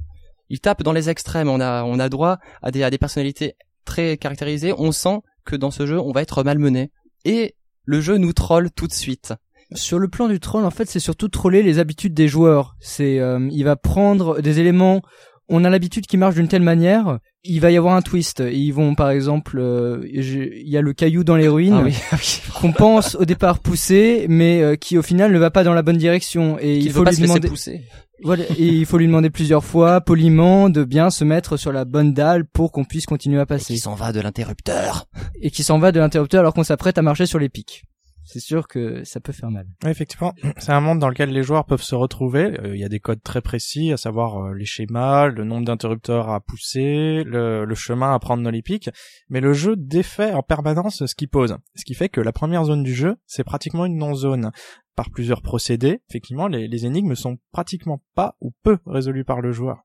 [0.49, 1.49] il tape dans les extrêmes.
[1.49, 4.73] On a, on a droit à des, à des personnalités très caractérisées.
[4.77, 6.91] On sent que dans ce jeu, on va être malmené.
[7.25, 9.33] Et le jeu nous troll tout de suite.
[9.73, 12.75] Sur le plan du troll, en fait, c'est surtout troller les habitudes des joueurs.
[12.79, 15.01] C'est, euh, il va prendre des éléments.
[15.49, 17.19] On a l'habitude qui marche d'une telle manière.
[17.43, 18.41] Il va y avoir un twist.
[18.51, 21.95] Ils vont, par exemple, euh, il y a le caillou dans les ruines Ah oui,
[22.53, 25.81] qu'on pense au départ pousser, mais euh, qui au final ne va pas dans la
[25.81, 26.57] bonne direction.
[26.59, 27.47] Et il faut pas lui se demander.
[27.49, 27.81] pousser.
[28.23, 31.85] Voilà, et il faut lui demander plusieurs fois, poliment, de bien se mettre sur la
[31.85, 33.73] bonne dalle pour qu'on puisse continuer à Et passer.
[33.73, 35.07] qui s'en va de l'interrupteur.
[35.41, 37.83] Et qui s'en va de l'interrupteur alors qu'on s'apprête à marcher sur les pics.
[38.31, 39.67] C'est sûr que ça peut faire mal.
[39.85, 42.57] Effectivement, c'est un monde dans lequel les joueurs peuvent se retrouver.
[42.61, 45.65] Euh, Il y a des codes très précis, à savoir euh, les schémas, le nombre
[45.65, 48.89] d'interrupteurs à pousser, le, le chemin à prendre dans les pics.
[49.29, 51.57] Mais le jeu défait en permanence ce qui pose.
[51.75, 54.51] Ce qui fait que la première zone du jeu, c'est pratiquement une non-zone.
[54.95, 59.51] Par plusieurs procédés, effectivement, les, les énigmes sont pratiquement pas ou peu résolues par le
[59.53, 59.83] joueur.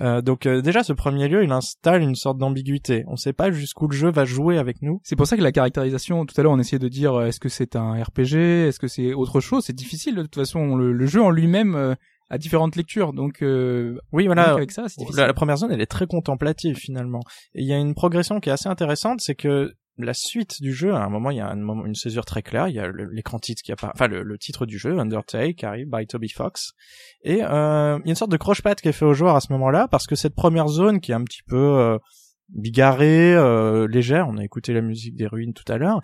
[0.00, 3.04] Euh, donc euh, déjà, ce premier lieu, il installe une sorte d'ambiguïté.
[3.06, 5.00] On sait pas jusqu'où le jeu va jouer avec nous.
[5.04, 7.38] C'est pour ça que la caractérisation, tout à l'heure, on essayait de dire, euh, est-ce
[7.38, 8.34] que c'est un RPG,
[8.68, 10.74] est-ce que c'est autre chose C'est difficile, de toute façon.
[10.76, 11.94] Le, le jeu en lui-même euh,
[12.28, 14.52] a différentes lectures, donc euh, Oui, voilà.
[14.54, 14.86] avec ça.
[15.16, 17.20] La, la première zone, elle est très contemplative finalement.
[17.54, 20.72] Et il y a une progression qui est assez intéressante, c'est que la suite du
[20.72, 22.68] jeu, à un moment, il y a un moment, une césure très claire.
[22.68, 25.88] Il y a l'écran titre qui apparaît, enfin le, titre du jeu, Undertale, qui arrive
[25.90, 26.72] by Toby Fox.
[27.22, 29.40] Et euh, il y a une sorte de croche-patte qui est fait aux joueurs à
[29.40, 31.98] ce moment-là, parce que cette première zone qui est un petit peu euh,
[32.48, 36.00] bigarrée, euh, légère, on a écouté la musique des ruines tout à l'heure.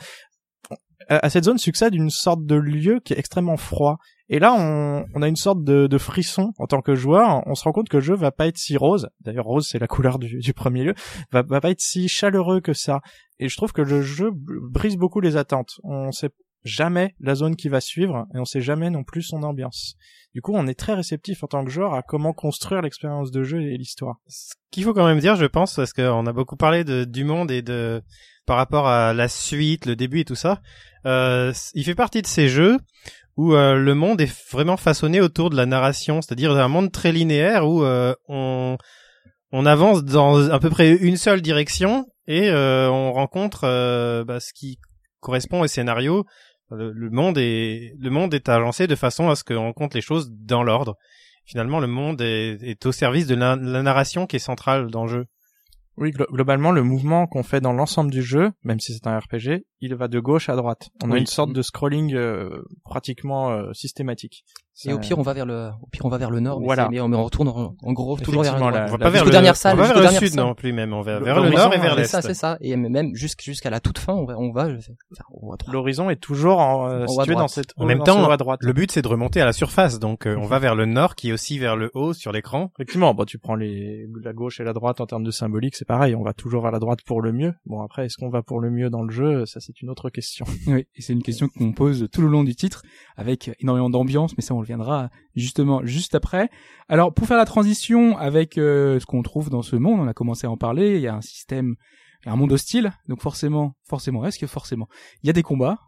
[1.08, 3.98] À cette zone succède une sorte de lieu qui est extrêmement froid.
[4.28, 7.42] Et là, on, on a une sorte de, de frisson en tant que joueur.
[7.46, 9.08] On se rend compte que le jeu va pas être si rose.
[9.20, 10.94] D'ailleurs, rose, c'est la couleur du, du premier lieu.
[11.30, 13.00] Va, va pas être si chaleureux que ça.
[13.38, 15.80] Et je trouve que le jeu brise beaucoup les attentes.
[15.82, 16.30] On sait
[16.64, 19.96] jamais la zone qui va suivre et on sait jamais non plus son ambiance.
[20.34, 23.44] Du coup, on est très réceptif en tant que joueur à comment construire l'expérience de
[23.44, 24.16] jeu et l'histoire.
[24.26, 27.24] Ce qu'il faut quand même dire, je pense, parce qu'on a beaucoup parlé de, du
[27.24, 28.02] monde et de
[28.46, 30.60] par rapport à la suite, le début et tout ça.
[31.06, 32.78] Euh, il fait partie de ces jeux
[33.36, 37.12] où euh, le monde est vraiment façonné autour de la narration, c'est-à-dire un monde très
[37.12, 38.76] linéaire où euh, on
[39.52, 44.40] on avance dans à peu près une seule direction et euh, on rencontre euh, bah,
[44.40, 44.78] ce qui
[45.20, 46.24] correspond au scénario.
[46.70, 50.00] Le, le monde est le monde est agencé de façon à ce qu'on rencontre les
[50.02, 50.96] choses dans l'ordre.
[51.46, 55.04] Finalement, le monde est, est au service de la, la narration qui est centrale dans
[55.04, 55.24] le jeu.
[55.98, 59.18] Oui, glo- globalement, le mouvement qu'on fait dans l'ensemble du jeu, même si c'est un
[59.18, 60.88] RPG, il va de gauche à droite.
[61.04, 64.44] On a une sorte de scrolling euh, pratiquement euh, systématique.
[64.86, 66.58] Et au pire, on va vers le, au pire, on va vers le nord.
[66.58, 66.88] mais Voilà.
[66.90, 68.74] Mais on, mais on retourne en, en gros toujours vers droite.
[68.74, 70.72] la- On va pas vers le, dernières salles, on va vers le sud non plus
[70.72, 72.22] même, on va Le- vers le nord et vers ouais, C'est l'est.
[72.22, 72.58] ça, c'est ça.
[72.60, 74.66] Et même jusqu'- jusqu'à la toute fin, on va, on va,
[75.30, 75.56] on va.
[75.72, 78.58] L'horizon est toujours en, euh, situé dans cette En même temps, haut à droite.
[78.64, 81.14] Le but c'est de remonter à la surface, donc euh, on va vers le nord
[81.14, 82.72] qui est aussi vers le haut sur l'écran.
[82.76, 85.86] Effectivement, bon, tu prends les, la gauche et la droite en termes de symbolique, c'est
[85.86, 87.52] pareil, on va toujours vers la droite pour le mieux.
[87.64, 89.46] Bon, après, est-ce qu'on va pour le mieux dans le jeu?
[89.46, 90.46] Ça, c'est une autre question.
[90.66, 92.82] Oui, et c'est une question qu'on pose tout le long du titre,
[93.16, 96.48] avec énormément d'ambiance, mais ça on reviendra justement juste après.
[96.88, 100.14] Alors pour faire la transition avec euh, ce qu'on trouve dans ce monde, on a
[100.14, 101.76] commencé à en parler, il y a un système,
[102.26, 104.88] un monde hostile, donc forcément, forcément, est-ce que forcément,
[105.22, 105.78] il y a des combats,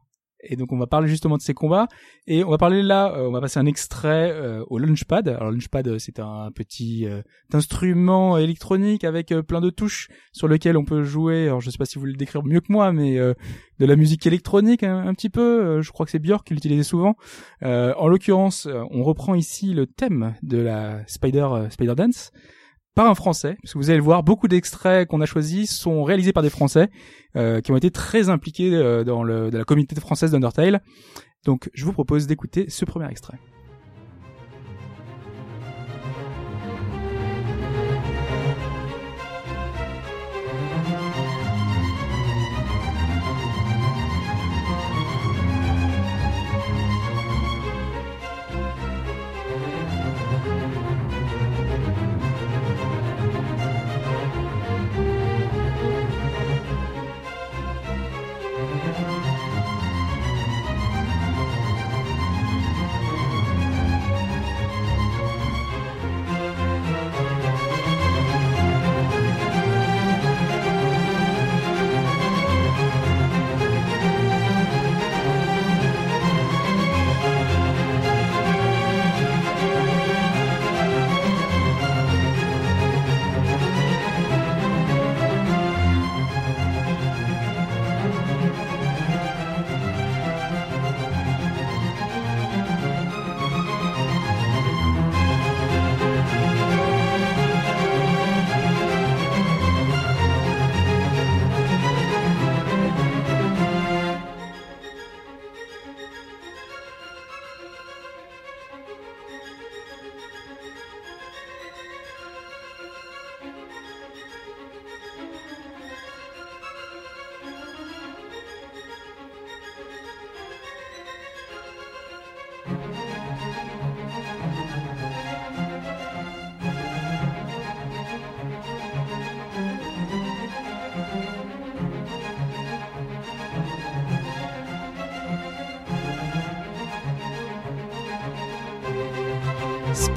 [0.49, 1.89] et donc on va parler justement de ces combats,
[2.27, 5.29] et on va parler là, euh, on va passer un extrait euh, au Launchpad.
[5.29, 10.49] Alors Launchpad euh, c'est un petit euh, instrument électronique avec euh, plein de touches sur
[10.49, 12.93] lequel on peut jouer, alors je sais pas si vous le décrire mieux que moi,
[12.93, 13.35] mais euh,
[13.79, 15.83] de la musique électronique un, un petit peu.
[15.83, 17.17] je crois que c'est Björk qui l'utilisait souvent.
[17.63, 22.33] En l'occurrence, on reprend ici le thème de la Spider Spider Dance
[22.97, 26.03] par un Français, parce que vous allez le voir, beaucoup d'extraits qu'on a choisis sont
[26.03, 26.89] réalisés par des Français
[27.37, 30.81] euh, qui ont été très impliqués euh, dans, le, dans la communauté française d'Undertale.
[31.45, 33.39] Donc, je vous propose d'écouter ce premier extrait.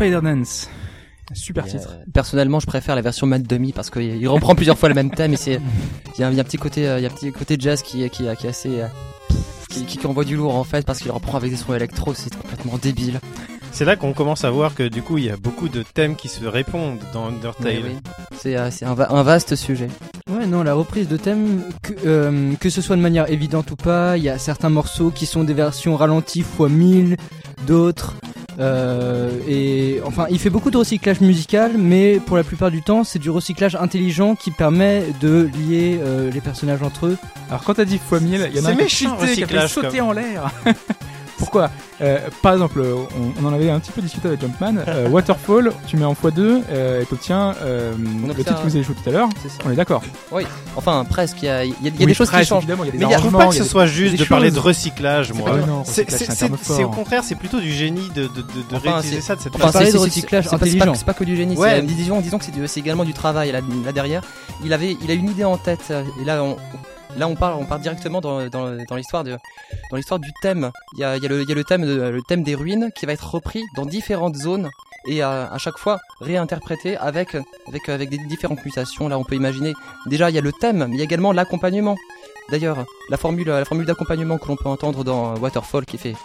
[0.03, 0.69] Spider-Dance.
[1.33, 1.89] Super Et, titre.
[1.91, 4.95] euh, personnellement, je préfère la version Mad Dummy parce qu'il il reprend plusieurs fois le
[4.95, 5.59] même thème et c'est
[6.17, 7.13] il y, a un- il y a un petit côté euh, il y a un
[7.13, 8.87] petit côté jazz qui est- qui est- qui est assez euh,
[9.69, 12.13] qui, qui, qui envoie du lourd en fait parce qu'il reprend avec des sons électro,
[12.15, 13.19] c'est complètement débile.
[13.71, 16.15] C'est là qu'on commence à voir que du coup il y a beaucoup de thèmes
[16.15, 17.67] qui se répondent dans Undertale.
[17.67, 18.11] Oui, oui.
[18.35, 19.89] C'est euh, un, va- un vaste sujet.
[20.31, 23.75] Ouais, non, la reprise de thème, que, euh, que ce soit de manière évidente ou
[23.75, 27.17] pas, il y a certains morceaux qui sont des versions ralenties fois 1000,
[27.67, 28.15] d'autres.
[28.59, 33.03] Euh, et enfin, il fait beaucoup de recyclage musical, mais pour la plupart du temps,
[33.03, 37.17] c'est du recyclage intelligent qui permet de lier euh, les personnages entre eux.
[37.49, 39.15] Alors quand t'as dit fois 1000, il y en a C'est un qui a méchant,
[39.17, 40.07] tilté, qui a fait recyclage, sauter comme.
[40.07, 40.51] en l'air.
[41.39, 41.71] Pourquoi?
[42.01, 44.75] Euh, Par exemple, on, on en avait un petit peu discuté avec Jumpman.
[44.87, 47.93] euh, Waterfall, tu mets en x2 euh, et t'obtiens euh,
[48.27, 49.29] le titre que vous avez joué tout à l'heure.
[49.65, 50.03] On est d'accord.
[50.75, 51.37] Enfin, presque.
[51.41, 52.63] Il y a, il y a- il y a Oui, des choses qui changent.
[52.63, 54.51] Évidemment, il y a des Mais Je trouve pas que ce soit juste de parler
[54.51, 55.49] de recyclage, moi.
[55.85, 59.35] C'est- au contraire, c'est plutôt du génie de, de, de, de Enfin, réutiliser c'est- ça
[59.35, 60.93] de cette Enfin, c'est- recyclage c'est pas- c'est pas- intelligent.
[60.95, 61.55] C'est pas que du génie.
[61.83, 64.21] Disons, disons que c'est également du travail là, là derrière.
[64.63, 65.93] Il avait, il a une idée en tête.
[66.21, 66.57] Et là, on,
[67.17, 69.35] Là, on part, on part directement dans, dans, dans l'histoire de,
[69.91, 70.71] dans l'histoire du thème.
[70.93, 72.55] Il y a, il y a, le, y a le, thème de, le thème des
[72.55, 74.69] ruines qui va être repris dans différentes zones
[75.07, 77.35] et à, à chaque fois réinterprété avec,
[77.67, 79.07] avec, avec des différentes mutations.
[79.09, 79.73] Là, on peut imaginer.
[80.05, 81.95] Déjà, il y a le thème, mais il y a également l'accompagnement.
[82.51, 86.15] D'ailleurs, la formule, la formule d'accompagnement que l'on peut entendre dans Waterfall qui fait.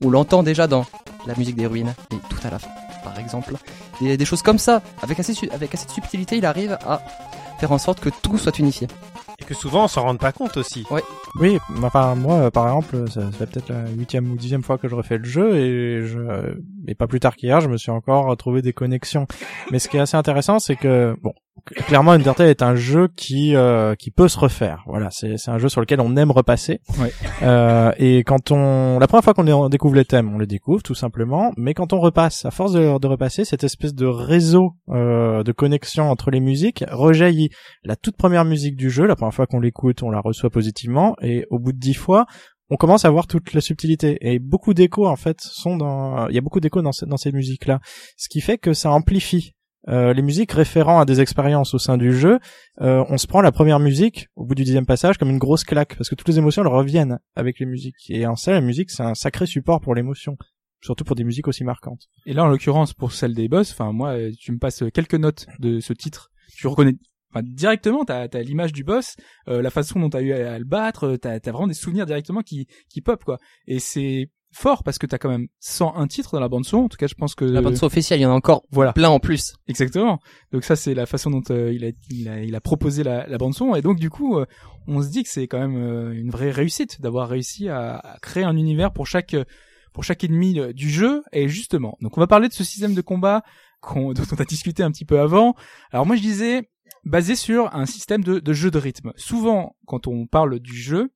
[0.00, 0.84] On l'entend déjà dans
[1.26, 2.70] la musique des ruines et tout à la fin,
[3.04, 3.54] par exemple.
[4.00, 7.00] Des, des choses comme ça, avec assez, avec assez de subtilité, il arrive à
[7.58, 8.88] faire en sorte que tout soit unifié.
[9.40, 10.84] Et que souvent on s'en rend pas compte aussi.
[11.40, 14.78] Oui, enfin moi euh, par exemple, ça, ça fait peut-être la huitième ou dixième fois
[14.78, 17.90] que je refais le jeu et je, et pas plus tard qu'hier, je me suis
[17.90, 19.26] encore trouvé des connexions.
[19.70, 21.32] Mais ce qui est assez intéressant, c'est que bon,
[21.64, 24.82] clairement Undertale est un jeu qui euh, qui peut se refaire.
[24.86, 26.80] Voilà, c'est c'est un jeu sur lequel on aime repasser.
[27.00, 27.12] Ouais.
[27.42, 30.46] Euh, et quand on, la première fois qu'on les- on découvre les thèmes, on les
[30.46, 31.52] découvre tout simplement.
[31.56, 35.52] Mais quand on repasse, à force de, de repasser, cette espèce de réseau euh, de
[35.52, 37.50] connexion entre les musiques rejaillit
[37.84, 39.06] la toute première musique du jeu.
[39.06, 42.26] La première fois qu'on l'écoute, on la reçoit positivement, et au bout de dix fois,
[42.70, 44.18] on commence à voir toute la subtilité.
[44.20, 47.16] Et beaucoup d'échos en fait sont dans, il y a beaucoup d'échos dans, ce- dans
[47.16, 47.80] ces musiques-là,
[48.16, 49.54] ce qui fait que ça amplifie.
[49.88, 52.38] Euh, les musiques référant à des expériences au sein du jeu,
[52.80, 55.64] euh, on se prend la première musique au bout du dixième passage comme une grosse
[55.64, 58.60] claque parce que toutes les émotions elles reviennent avec les musiques et en ça la
[58.60, 60.36] musique c'est un sacré support pour l'émotion
[60.80, 62.08] surtout pour des musiques aussi marquantes.
[62.26, 65.14] Et là, en l'occurrence, pour celle des boss, enfin moi, euh, tu me passes quelques
[65.14, 66.94] notes de ce titre, tu reconnais
[67.32, 69.16] enfin, directement, t'as as, l'image du boss,
[69.48, 72.42] euh, la façon dont t'as eu à, le battre, t'as as vraiment des souvenirs directement
[72.42, 73.38] qui qui pop quoi.
[73.66, 76.78] Et c'est fort parce que t'as quand même 101 titres dans la bande son.
[76.78, 78.64] En tout cas, je pense que La bande son officielle, il y en a encore
[78.70, 78.92] voilà.
[78.92, 79.54] plein en plus.
[79.66, 80.18] Exactement.
[80.52, 83.26] Donc ça c'est la façon dont euh, il, a, il a il a proposé la,
[83.26, 84.46] la bande son et donc du coup euh,
[84.86, 88.18] on se dit que c'est quand même euh, une vraie réussite d'avoir réussi à, à
[88.20, 89.36] créer un univers pour chaque
[89.92, 91.96] pour chaque ennemi du jeu et justement.
[92.00, 93.42] Donc on va parler de ce système de combat
[93.94, 95.54] dont on a discuté un petit peu avant.
[95.92, 96.70] Alors moi je disais
[97.04, 99.12] basé sur un système de, de jeu de rythme.
[99.16, 101.10] Souvent quand on parle du jeu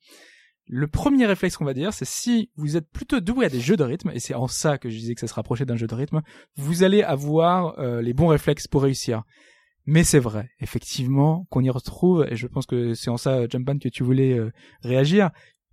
[0.74, 3.76] le premier réflexe qu'on va dire, c'est si vous êtes plutôt doué à des jeux
[3.76, 5.86] de rythme, et c'est en ça que je disais que ça se rapprochait d'un jeu
[5.86, 6.22] de rythme,
[6.56, 9.22] vous allez avoir euh, les bons réflexes pour réussir.
[9.84, 13.78] Mais c'est vrai, effectivement, qu'on y retrouve, et je pense que c'est en ça, Jumpman,
[13.78, 14.50] que tu voulais euh,
[14.82, 15.28] réagir,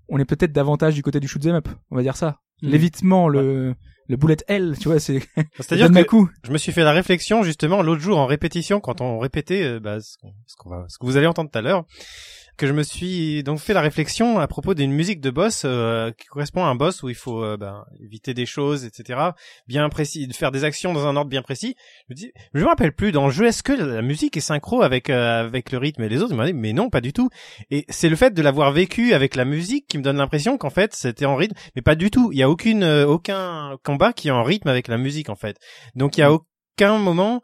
[0.09, 2.39] on est peut-être davantage du côté du shoot 'em up, on va dire ça.
[2.61, 2.67] Mm.
[2.69, 3.75] L'évitement, le,
[4.09, 5.21] le bullet L, tu vois, c'est
[5.59, 6.29] C'est-à-dire que coup.
[6.43, 9.79] je me suis fait la réflexion justement l'autre jour en répétition quand on répétait euh,
[9.79, 10.17] bah, ce
[10.57, 11.85] qu'on va- ce que vous allez entendre tout à l'heure
[12.59, 16.11] que je me suis donc fait la réflexion à propos d'une musique de boss euh,
[16.11, 19.17] qui correspond à un boss où il faut euh, ben, éviter des choses etc
[19.65, 21.75] bien précis de faire des actions dans un ordre bien précis.
[22.09, 24.41] Je me dis je me rappelle plus dans le jeu est-ce que la musique est
[24.41, 26.33] synchro avec euh, avec le rythme et les autres?
[26.33, 27.29] Ils m'ont dit mais non pas du tout.
[27.71, 30.69] Et c'est le fait de l'avoir vécu avec la musique qui me donne l'impression qu'en
[30.69, 32.33] fait c'était en rythme mais pas du tout.
[32.33, 35.35] Il y a aucune euh, aucun combat qui est en rythme avec la musique en
[35.35, 35.55] fait.
[35.95, 37.41] Donc il y a aucun moment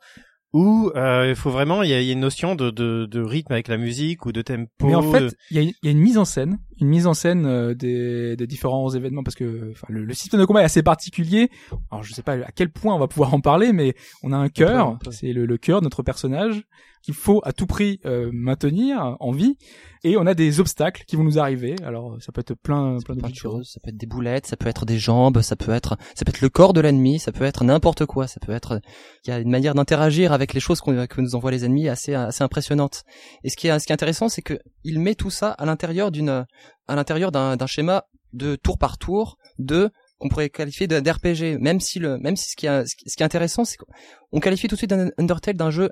[0.56, 3.52] où euh, il faut vraiment il y y a une notion de, de, de rythme
[3.52, 6.18] avec la musique ou de tempo Mais en fait, y, il y a une mise
[6.18, 10.04] en scène, une mise en scène euh, des, des différents événements parce que enfin, le,
[10.06, 11.50] le système de combat est assez particulier.
[11.92, 14.38] Alors je sais pas à quel point on va pouvoir en parler, mais on a
[14.38, 16.64] un cœur, c'est le, le cœur de notre personnage
[17.02, 19.58] qu'il faut à tout prix euh, maintenir en vie,
[20.04, 21.76] et on a des obstacles qui vont nous arriver.
[21.84, 23.70] Alors ça peut être plein, plein de choses.
[23.74, 26.32] Ça peut être des boulettes, ça peut être des jambes, ça peut être, ça peut
[26.32, 28.26] être le corps de l'ennemi, ça peut être n'importe quoi.
[28.28, 28.82] Ça peut être,
[29.24, 31.90] il y a une manière d'interagir avec les choses qu'on- que nous envoient les ennemis
[31.90, 33.04] assez, assez impressionnante.
[33.44, 35.66] Et ce qui est, ce qui est intéressant, c'est que il met tout ça à
[35.66, 36.46] l'intérieur d'une,
[36.88, 41.99] à l'intérieur d'un, schéma de tour par tour de qu'on pourrait qualifier d'RPG, même si
[41.99, 44.93] le, même si ce qui ce qui est intéressant, c'est qu'on qualifie tout de suite
[44.93, 45.89] un Undertale d'un jeu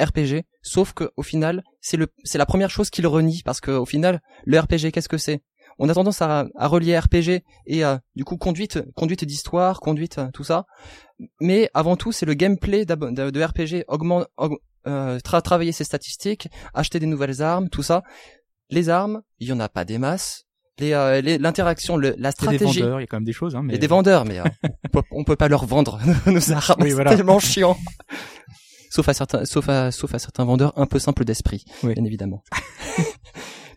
[0.00, 3.70] RPG, sauf que au final, c'est le, c'est la première chose qu'il renie, parce que
[3.70, 5.42] au final, le RPG, qu'est-ce que c'est?
[5.78, 10.20] On a tendance à, à relier RPG et euh, du coup conduite, conduite d'histoire, conduite,
[10.34, 10.66] tout ça.
[11.40, 12.94] Mais avant tout, c'est le gameplay de,
[13.30, 18.02] de RPG, augmente, aug- euh, tra- travailler ses statistiques, acheter des nouvelles armes, tout ça.
[18.72, 20.44] Les armes, il y en a pas des masses.
[20.78, 22.80] Les, euh, les- l'interaction, le, la Il y a des stratégie.
[22.80, 24.24] vendeurs, il y a quand même des choses, hein, mais Il y a des vendeurs,
[24.24, 24.44] mais euh,
[24.84, 26.76] on, peut, on peut pas leur vendre nos armes.
[26.80, 27.14] Oui, c'est voilà.
[27.14, 27.76] tellement chiant.
[28.90, 31.94] Sauf à certains, sauf à, sauf à certains vendeurs un peu simples d'esprit, Oui.
[31.94, 32.42] bien évidemment.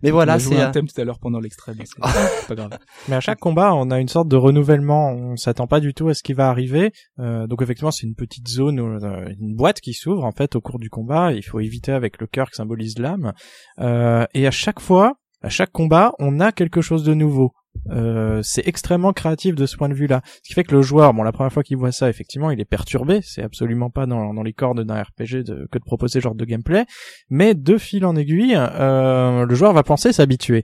[0.06, 1.96] mais on voilà, a joué c'est un thème tout à l'heure pendant l'extrait, mais c'est
[2.04, 2.78] c'est pas grave.
[3.08, 5.12] Mais à chaque combat, on a une sorte de renouvellement.
[5.12, 6.92] On s'attend pas du tout à ce qui va arriver.
[7.20, 10.62] Euh, donc effectivement, c'est une petite zone, euh, une boîte qui s'ouvre en fait au
[10.62, 11.34] cours du combat.
[11.34, 13.34] Il faut éviter avec le cœur qui symbolise l'âme.
[13.80, 17.52] Euh, et à chaque fois, à chaque combat, on a quelque chose de nouveau.
[17.90, 20.22] Euh, c'est extrêmement créatif de ce point de vue-là.
[20.26, 22.60] Ce qui fait que le joueur, bon, la première fois qu'il voit ça, effectivement, il
[22.60, 23.20] est perturbé.
[23.24, 26.86] C'est absolument pas dans, les cordes d'un RPG que de proposer ce genre de gameplay.
[27.30, 30.64] Mais de fil en aiguille, euh, le joueur va penser s'habituer.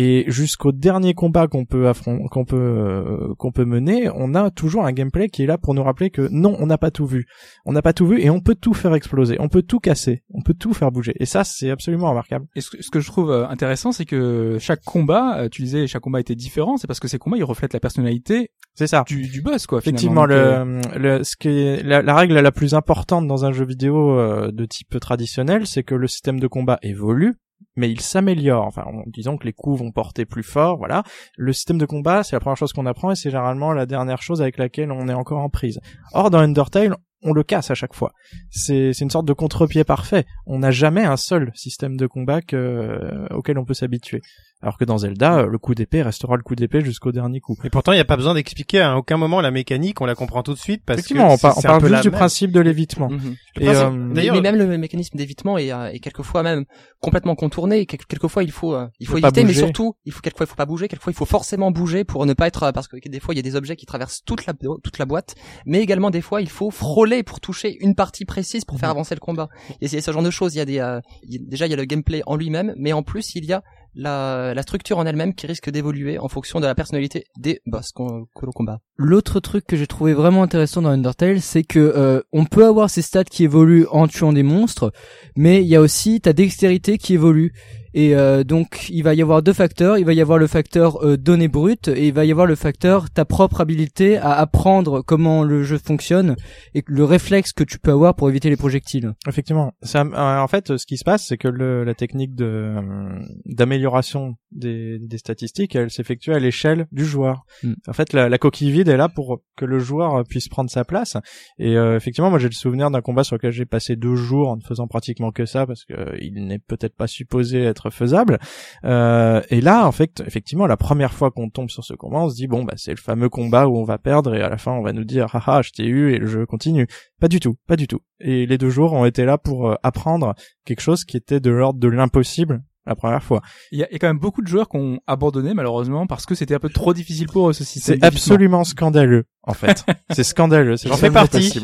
[0.00, 1.90] Et jusqu'au dernier combat qu'on peut
[2.30, 5.74] qu'on peut euh, qu'on peut mener, on a toujours un gameplay qui est là pour
[5.74, 7.26] nous rappeler que non, on n'a pas tout vu.
[7.64, 10.22] On n'a pas tout vu et on peut tout faire exploser, on peut tout casser,
[10.32, 11.14] on peut tout faire bouger.
[11.18, 12.46] Et ça, c'est absolument remarquable.
[12.54, 15.62] Et ce, que- ce que je trouve euh, intéressant, c'est que chaque combat, euh, tu
[15.62, 18.86] disais, chaque combat était différent, c'est parce que ces combats, ils reflètent la personnalité C'est
[18.86, 19.02] ça.
[19.04, 19.78] du, du boss, quoi.
[19.78, 20.22] Effectivement.
[20.28, 23.50] Donc, euh, le, le, ce qui est, la, la règle la plus importante dans un
[23.50, 27.34] jeu vidéo euh, de type traditionnel, c'est que le système de combat évolue,
[27.76, 28.64] mais il s'améliore.
[28.66, 31.02] Enfin, on- disons que les coups vont porter plus fort, voilà.
[31.36, 34.22] Le système de combat, c'est la première chose qu'on apprend et c'est généralement la dernière
[34.22, 35.80] chose avec laquelle on est encore en prise.
[36.12, 38.12] Or, dans Undertale, on le casse à chaque fois.
[38.50, 40.24] C'est une sorte de contre-pied parfait.
[40.46, 44.20] On n'a jamais un seul système de combat que, auquel on peut s'habituer.
[44.60, 47.56] Alors que dans Zelda, euh, le coup d'épée restera le coup d'épée jusqu'au dernier coup.
[47.62, 50.16] Et pourtant, il n'y a pas besoin d'expliquer à aucun moment la mécanique, on la
[50.16, 52.18] comprend tout de suite parce Effectivement, que on, par- on parle juste du même.
[52.18, 53.08] principe de l'évitement.
[53.08, 53.36] mhm.
[53.60, 56.64] Et, euh, Mais, D'ailleurs, mais même le mécanisme d'évitement est, euh, est quelquefois même
[57.00, 57.86] complètement contourné.
[57.86, 60.56] Quel- quelquefois, il faut, euh, il faut éviter, mais surtout, il faut quelquefois, il faut
[60.56, 60.88] pas bouger.
[60.88, 63.40] Quelquefois, il faut forcément bouger pour ne pas être, parce que des fois, il y
[63.40, 65.36] a des objets qui traversent toute la toute la boîte.
[65.66, 69.14] Mais également, des fois, il faut frôler pour toucher une partie précise pour faire avancer
[69.14, 69.48] le combat.
[69.80, 70.54] Et c'est ce genre de choses.
[70.56, 72.34] Il y a des, euh, il y a- déjà, il y a le gameplay en
[72.34, 73.62] lui-même, mais en plus, il y a
[73.98, 77.92] la, la structure en elle-même qui risque d'évoluer en fonction de la personnalité des boss
[77.92, 78.02] que
[78.46, 78.78] l'on combat.
[78.96, 82.88] L'autre truc que j'ai trouvé vraiment intéressant dans Undertale, c'est que euh, on peut avoir
[82.88, 84.92] ces stats qui évoluent en tuant des monstres,
[85.36, 87.52] mais il y a aussi ta dextérité qui évolue.
[87.94, 91.04] Et euh, donc il va y avoir deux facteurs, il va y avoir le facteur
[91.04, 95.02] euh, données brutes et il va y avoir le facteur ta propre habilité à apprendre
[95.02, 96.36] comment le jeu fonctionne
[96.74, 99.12] et le réflexe que tu peux avoir pour éviter les projectiles.
[99.26, 99.72] Effectivement.
[99.82, 103.18] Ça, euh, en fait, ce qui se passe, c'est que le, la technique de euh,
[103.46, 107.44] d'amélioration des, des statistiques, elle s'effectue à l'échelle du joueur.
[107.62, 107.72] Mm.
[107.86, 110.84] En fait, la, la coquille vide est là pour que le joueur puisse prendre sa
[110.84, 111.16] place.
[111.58, 114.48] Et euh, effectivement, moi, j'ai le souvenir d'un combat sur lequel j'ai passé deux jours
[114.48, 118.38] en ne faisant pratiquement que ça, parce que il n'est peut-être pas supposé être faisable.
[118.84, 122.30] Euh, et là, en fait, effectivement, la première fois qu'on tombe sur ce combat, on
[122.30, 124.58] se dit bon, bah, c'est le fameux combat où on va perdre et à la
[124.58, 126.86] fin, on va nous dire haha, je t'ai eu et le jeu continue.
[127.20, 128.00] Pas du tout, pas du tout.
[128.20, 131.50] Et les deux jours ont été là pour euh, apprendre quelque chose qui était de
[131.50, 133.42] l'ordre de l'impossible la première fois.
[133.70, 136.06] Il y, a, il y a quand même beaucoup de joueurs qui ont abandonné malheureusement
[136.06, 137.98] parce que c'était un peu trop difficile pour eux ce système.
[138.00, 139.84] C'est absolument scandaleux, en fait.
[140.10, 140.76] c'est scandaleux.
[140.76, 141.62] C'est J'en fais partie.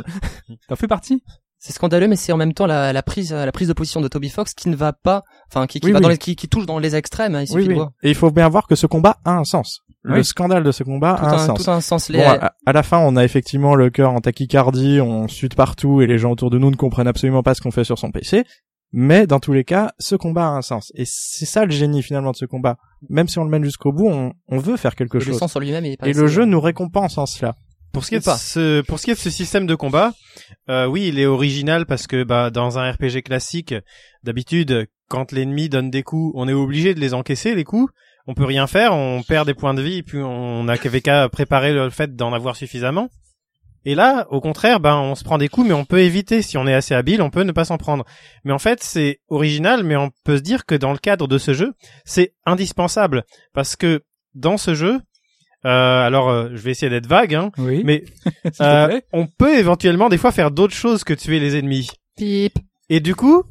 [0.68, 1.22] T'en fais partie?
[1.66, 4.09] C'est scandaleux, mais c'est en même temps la, la prise, la prise de position de
[4.09, 6.03] Toby Fox qui ne va pas, enfin qui, qui Oui, va oui.
[6.03, 7.35] dans les, qui, qui touche dans les extrêmes.
[7.35, 7.79] Hein, il Oui.
[8.03, 9.81] Et il faut bien voir que ce combat a un sens.
[10.03, 11.64] Le scandale de ce combat Tout a un, un, sens.
[11.64, 12.11] tout un sens.
[12.11, 15.55] Les, Bon, à, à la fin, on a effectivement le cœur en tachycardie, on sute
[15.55, 17.98] partout et les gens autour de nous ne comprennent absolument pas ce qu'on fait sur
[17.98, 18.44] son PC.
[18.92, 20.92] Mais dans tous les cas, ce combat a un sens.
[20.94, 22.77] Et c'est ça le génie finalement de ce combat.
[23.09, 25.38] Même si on le mène jusqu'au bout, on, on veut faire quelque le chose.
[25.38, 27.55] sens sur lui-même est pas Et le jeu nous récompense en cela.
[27.95, 30.13] Pour ce qui est de ce, pour ce qui est de ce système de combat,
[30.69, 33.73] euh, oui, il est original parce que bah dans un RPG classique,
[34.25, 37.92] d'habitude, quand l'ennemi donne des coups, on est obligé de les encaisser les coups.
[38.27, 41.73] On peut rien faire, on perd des points de vie, puis on n'a qu'à préparer
[41.73, 43.11] le fait d'en avoir suffisamment.
[43.85, 46.59] Et là, au contraire, ben on se prend des coups, mais on peut éviter si
[46.59, 48.05] on est assez habile, on peut ne pas s'en prendre.
[48.42, 51.38] Mais en fait, c'est original, mais on peut se dire que dans le cadre de
[51.38, 51.75] ce jeu,
[52.05, 54.03] c'est indispensable parce que
[54.35, 54.99] dans ce jeu,
[55.67, 57.83] euh, alors euh, je vais essayer d'être vague, hein, Oui.
[57.85, 58.04] mais
[58.60, 61.90] euh, on peut éventuellement des fois faire d'autres choses que tuer les ennemis.
[62.17, 62.58] Pip.
[62.90, 63.44] Et du coup,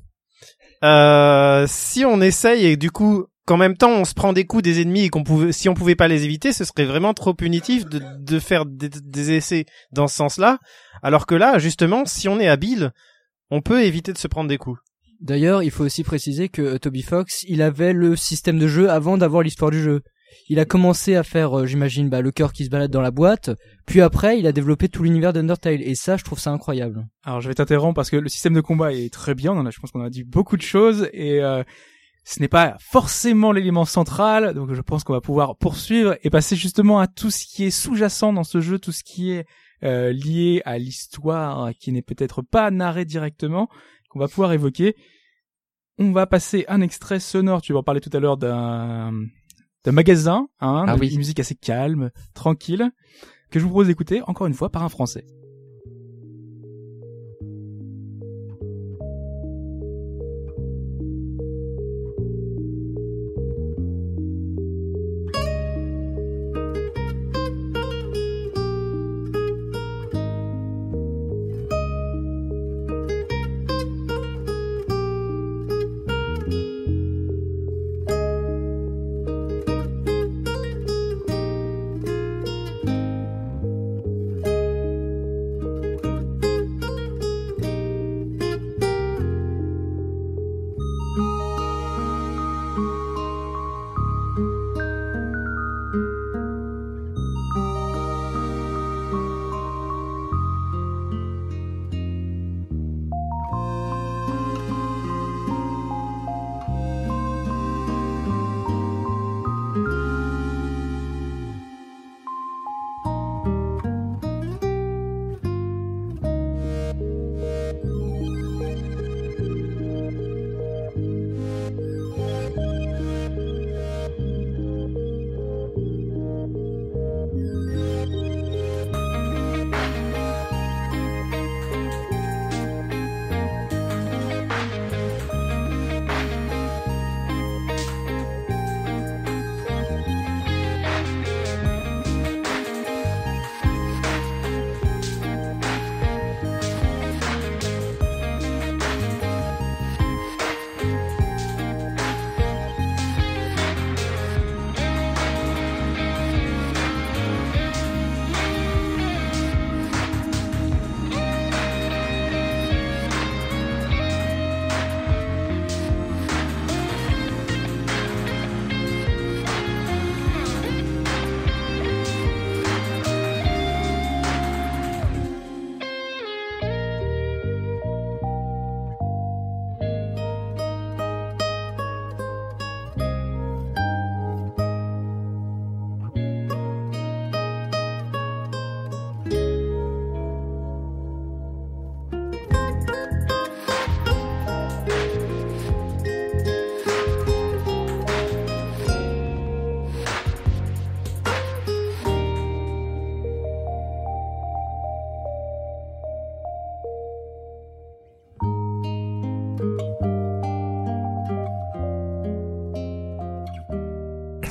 [0.83, 4.63] euh, si on essaye et du coup qu'en même temps on se prend des coups
[4.63, 7.33] des ennemis et qu'on pouvait, si on pouvait pas les éviter, ce serait vraiment trop
[7.33, 10.59] punitif de, de faire des, des essais dans ce sens-là.
[11.01, 12.91] Alors que là, justement, si on est habile,
[13.51, 14.79] on peut éviter de se prendre des coups.
[15.19, 18.89] D'ailleurs, il faut aussi préciser que euh, Toby Fox, il avait le système de jeu
[18.89, 20.01] avant d'avoir l'histoire du jeu.
[20.49, 23.11] Il a commencé à faire, euh, j'imagine, bah, le cœur qui se balade dans la
[23.11, 23.51] boîte.
[23.85, 25.81] Puis après, il a développé tout l'univers d'Undertale.
[25.81, 27.05] Et ça, je trouve ça incroyable.
[27.23, 29.53] Alors je vais t'interrompre parce que le système de combat est très bien.
[29.69, 31.63] Je pense qu'on a dit beaucoup de choses et euh,
[32.23, 34.53] ce n'est pas forcément l'élément central.
[34.53, 37.71] Donc je pense qu'on va pouvoir poursuivre et passer justement à tout ce qui est
[37.71, 39.45] sous-jacent dans ce jeu, tout ce qui est
[39.83, 43.69] euh, lié à l'histoire qui n'est peut-être pas narré directement,
[44.09, 44.95] qu'on va pouvoir évoquer.
[45.99, 47.61] On va passer un extrait sonore.
[47.61, 49.11] Tu vas en parler tout à l'heure d'un
[49.83, 51.17] d'un magasin, hein, Ah de oui.
[51.17, 52.91] musique assez calme, tranquille,
[53.51, 55.25] que je vous propose d'écouter encore une fois par un français.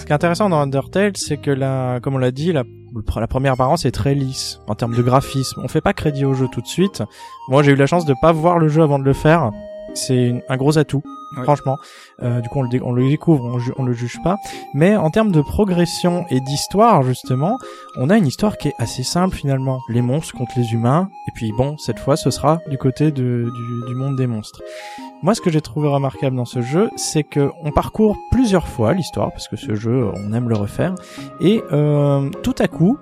[0.03, 2.65] Ce qui est intéressant dans Undertale, c'est que la, comme on l'a dit, la,
[3.29, 5.61] première apparence est très lisse en termes de graphisme.
[5.63, 7.05] On fait pas crédit au jeu tout de suite.
[7.49, 9.53] Moi, j'ai eu la chance de pas voir le jeu avant de le faire.
[9.95, 11.05] C'est un gros atout,
[11.43, 11.79] Franchement.
[12.23, 14.39] Euh, du coup, on le, découvre, on, on le juge pas.
[14.75, 17.59] Mais en termes de progression et d'histoire, justement,
[17.97, 19.81] on a une histoire qui est assez simple finalement.
[19.89, 21.09] Les monstres contre les humains.
[21.29, 23.51] Et puis bon, cette fois, ce sera du côté du
[23.95, 24.61] monde des monstres.
[25.23, 28.93] Moi, ce que j'ai trouvé remarquable dans ce jeu, c'est que on parcourt plusieurs fois
[28.93, 30.97] l'histoire, parce que ce jeu, on aime le refaire,
[31.41, 32.99] et euh, tout à coup,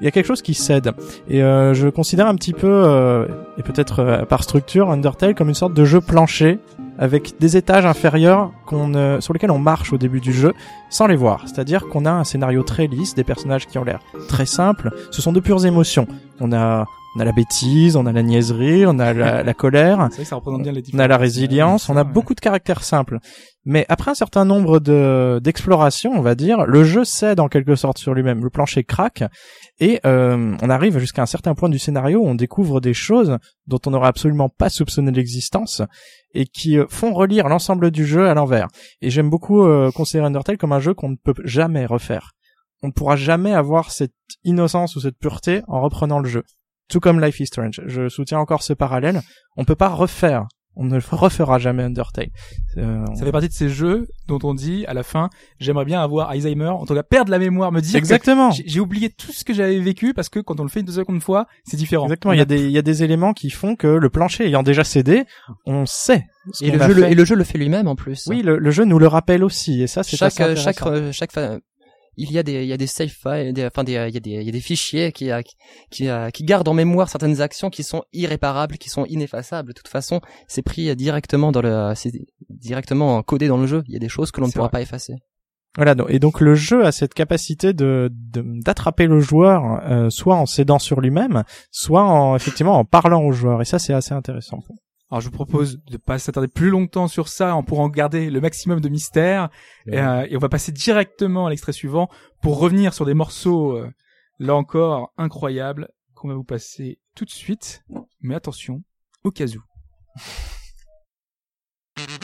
[0.00, 0.92] il y a quelque chose qui cède.
[1.28, 5.48] Et euh, je considère un petit peu, euh, et peut-être euh, par structure, Undertale comme
[5.48, 6.58] une sorte de jeu plancher
[6.98, 10.52] avec des étages inférieurs qu'on, euh, sur lesquels on marche au début du jeu
[10.90, 11.42] sans les voir.
[11.46, 14.90] C'est-à-dire qu'on a un scénario très lisse, des personnages qui ont l'air très simples.
[15.10, 16.06] Ce sont de pures émotions.
[16.40, 20.08] On a, on a la bêtise, on a la niaiserie, on a la, la colère.
[20.10, 22.40] C'est vrai que ça représente bien les On a la résilience, on a beaucoup de
[22.40, 23.18] caractères simples.
[23.64, 27.76] Mais après un certain nombre de d'explorations, on va dire, le jeu cède en quelque
[27.76, 28.42] sorte sur lui-même.
[28.42, 29.24] Le plancher craque
[29.80, 33.38] et euh, on arrive jusqu'à un certain point du scénario où on découvre des choses
[33.66, 35.82] dont on n'aurait absolument pas soupçonné l'existence
[36.34, 38.68] et qui euh, font relire l'ensemble du jeu à l'envers.
[39.00, 42.32] Et j'aime beaucoup euh, considérer Undertale comme un jeu qu'on ne peut jamais refaire.
[42.82, 44.12] On ne pourra jamais avoir cette
[44.42, 46.42] innocence ou cette pureté en reprenant le jeu.
[46.88, 47.80] Tout comme Life is Strange.
[47.86, 49.20] Je soutiens encore ce parallèle.
[49.56, 50.44] On peut pas refaire.
[50.76, 52.30] On ne refera jamais Undertale.
[52.78, 55.30] Euh, on- Ça fait partie de ces jeux dont on dit à la fin,
[55.60, 58.50] j'aimerais bien avoir Alzheimer, en tout cas perdre la mémoire, me dire que Exactement.
[58.50, 61.22] j'ai oublié tout ce que j'avais vécu parce que quand on le fait une seconde
[61.22, 62.06] fois, c'est différent.
[62.06, 62.32] Exactement.
[62.32, 64.64] Il y a des, il y a des éléments qui font que le plancher ayant
[64.64, 65.26] déjà cédé,
[65.64, 66.24] on sait.
[66.52, 67.12] ce Et le a jeu, le, fait.
[67.12, 68.26] et le jeu le fait lui-même en plus.
[68.26, 69.80] Oui, le, le jeu nous le rappelle aussi.
[69.80, 71.30] Et ça, c'est chaque assez euh, chaque euh, chaque
[72.16, 74.16] il y a des il y a des save files, des, enfin des il y
[74.16, 75.42] a des il y a des fichiers qui euh,
[75.90, 79.68] qui euh, qui gardent en mémoire certaines actions qui sont irréparables, qui sont ineffaçables.
[79.68, 82.12] De toute façon, c'est pris directement dans le c'est
[82.48, 83.82] directement codé dans le jeu.
[83.88, 84.72] Il y a des choses que l'on ne pourra vrai.
[84.72, 85.14] pas effacer.
[85.76, 90.08] Voilà, donc- et donc le jeu a cette capacité de de- d'attraper le joueur, euh,
[90.08, 91.42] soit en s'aidant sur lui-même,
[91.72, 93.60] soit en effectivement en parlant au joueur.
[93.60, 94.60] Et ça, c'est assez intéressant.
[95.10, 98.40] Alors je vous propose de pas s'attarder plus longtemps sur ça, pour en garder le
[98.40, 99.50] maximum de mystère.
[99.86, 102.08] Et, euh, et on va passer directement à l'extrait suivant
[102.42, 103.90] pour revenir sur des morceaux, euh,
[104.38, 107.84] là encore, incroyables, qu'on va vous passer tout de suite.
[108.20, 108.82] Mais attention,
[109.22, 109.62] au cas où.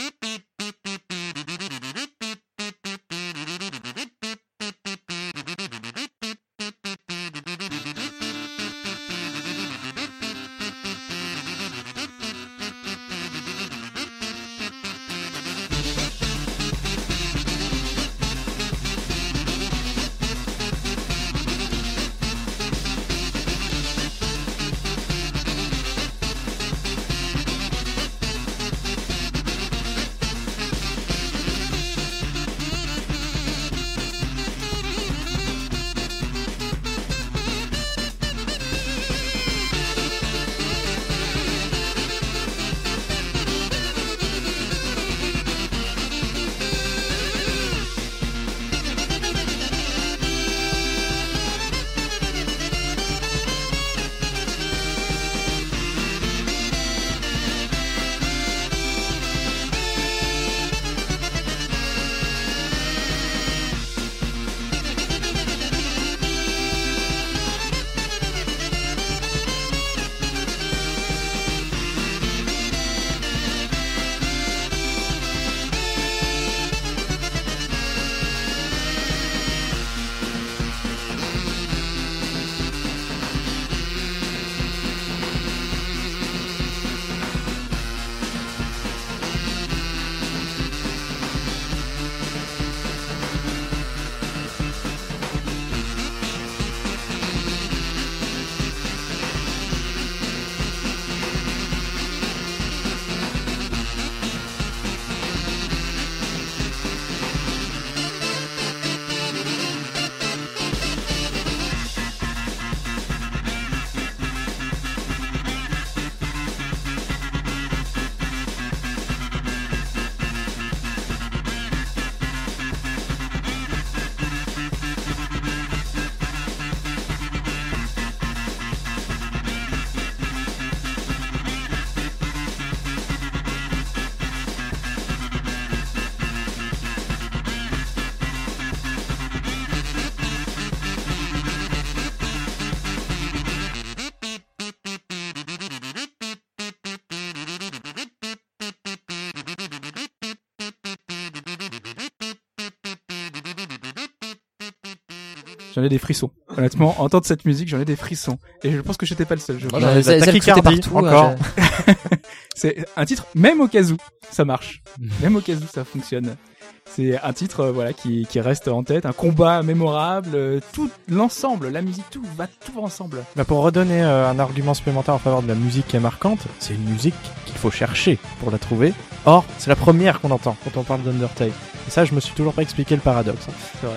[155.81, 156.31] J'en ai des frissons.
[156.57, 158.39] Honnêtement, entendre cette musique, j'en ai des frissons.
[158.63, 159.59] Et je pense que j'étais pas le seul.
[159.59, 161.35] Je- J'en ai la tachycardie, partout, encore.
[162.55, 163.97] C'est un titre, même au cas où,
[164.31, 164.83] ça marche.
[165.23, 166.37] Même au cas où, ça fonctionne.
[166.85, 170.91] C'est un titre, euh, voilà, qui, qui reste en tête, un combat mémorable, euh, tout
[171.09, 173.25] l'ensemble, la musique, tout va tout ensemble.
[173.37, 176.41] Bah, pour redonner euh, un argument supplémentaire en faveur de la musique qui est marquante,
[176.59, 177.15] c'est une musique
[177.47, 178.93] qu'il faut chercher pour la trouver.
[179.25, 181.49] Or, c'est la première qu'on entend quand on parle d'Undertale.
[181.87, 183.47] Et ça, je me suis toujours pas expliqué le paradoxe.
[183.49, 183.89] hein.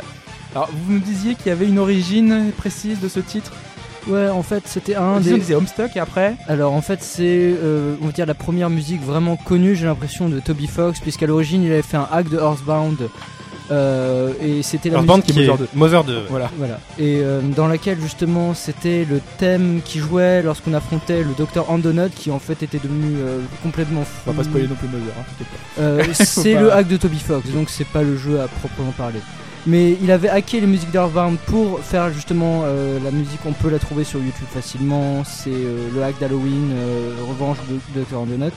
[0.56, 3.52] Alors, vous nous disiez qu'il y avait une origine précise de ce titre.
[4.08, 5.40] Ouais, en fait, c'était un On des.
[5.40, 6.36] disait Homestuck et après.
[6.50, 7.24] Alors en fait c'est
[7.64, 11.26] euh, on va dire la première musique vraiment connue j'ai l'impression de Toby Fox puisqu'à
[11.26, 12.98] l'origine il avait fait un hack de Horsebound
[13.72, 15.80] euh, et c'était la Earthbound musique qui est Mother 2.
[15.80, 16.22] Mother 2.
[16.30, 16.52] Voilà.
[16.58, 21.72] voilà et euh, dans laquelle justement c'était le thème qui jouait lorsqu'on affrontait le docteur
[21.72, 24.20] Andonut qui en fait était devenu euh, complètement fou.
[24.28, 25.44] On va pas spoiler non plus Mother, hein.
[25.80, 28.92] Euh, c'est pas- le hack de Toby Fox, donc c'est pas le jeu à proprement
[28.92, 29.20] parler.
[29.66, 33.70] Mais il avait hacké les musiques d'Earthbound pour faire justement euh, la musique, on peut
[33.70, 35.24] la trouver sur YouTube facilement.
[35.24, 38.26] C'est euh, le hack d'Halloween, euh, Revanche de Dr.
[38.26, 38.54] Donut.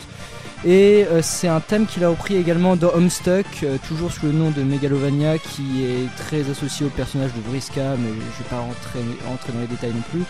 [0.65, 3.47] Et c'est un thème qu'il a repris également dans Homestuck,
[3.87, 8.09] toujours sous le nom de Megalovania, qui est très associé au personnage de Vriska, mais
[8.09, 10.25] je vais pas entrer dans les détails non plus.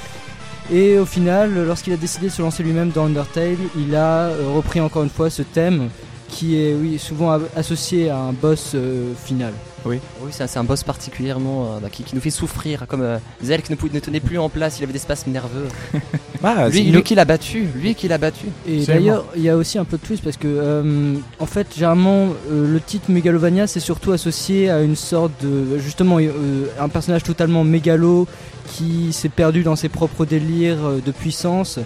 [0.71, 4.81] Et au final, lorsqu'il a décidé de se lancer lui-même dans Undertale, il a repris
[4.81, 5.89] encore une fois ce thème
[6.29, 8.77] qui est oui souvent associé à un boss
[9.25, 9.55] final.
[9.87, 13.03] Oui, c'est un, c'est un boss particulièrement euh, bah, qui, qui nous fait souffrir, comme
[13.03, 15.69] euh, Zelk ne, ne tenait plus en place, il avait des spasmes nerveux.
[16.43, 18.47] Ah, lui, lui qui l'a battu, lui qui l'a battu.
[18.69, 21.67] Et d'ailleurs, il y a aussi un peu de twist parce que, euh, en fait,
[21.75, 26.89] généralement, euh, le titre Megalovania, c'est surtout associé à une sorte de, justement, euh, un
[26.89, 28.29] personnage totalement mégalo
[28.69, 31.79] qui s'est perdu dans ses propres délires euh, de puissance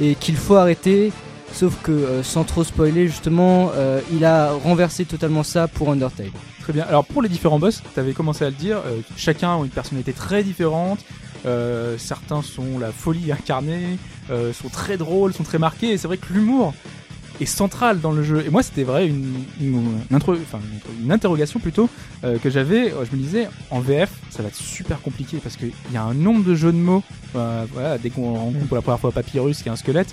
[0.00, 1.12] et qu'il faut arrêter.
[1.56, 6.30] Sauf que, euh, sans trop spoiler, justement, euh, il a renversé totalement ça pour Undertale.
[6.60, 6.84] Très bien.
[6.86, 9.70] Alors pour les différents boss, tu avais commencé à le dire, euh, chacun a une
[9.70, 11.00] personnalité très différente.
[11.96, 13.98] Certains sont la folie incarnée,
[14.28, 15.92] sont très drôles, sont très marqués.
[15.92, 16.74] Et c'est vrai que l'humour
[17.40, 18.42] est central dans le jeu.
[18.44, 21.88] Et moi, c'était vrai une, une, une interrogation plutôt
[22.22, 22.90] que j'avais.
[22.90, 26.14] Je me disais, en VF, ça va être super compliqué parce qu'il y a un
[26.14, 27.04] nombre de jeux de mots.
[27.32, 30.12] Voilà, dès qu'on rencontre pour la première fois Papyrus, qui est un squelette,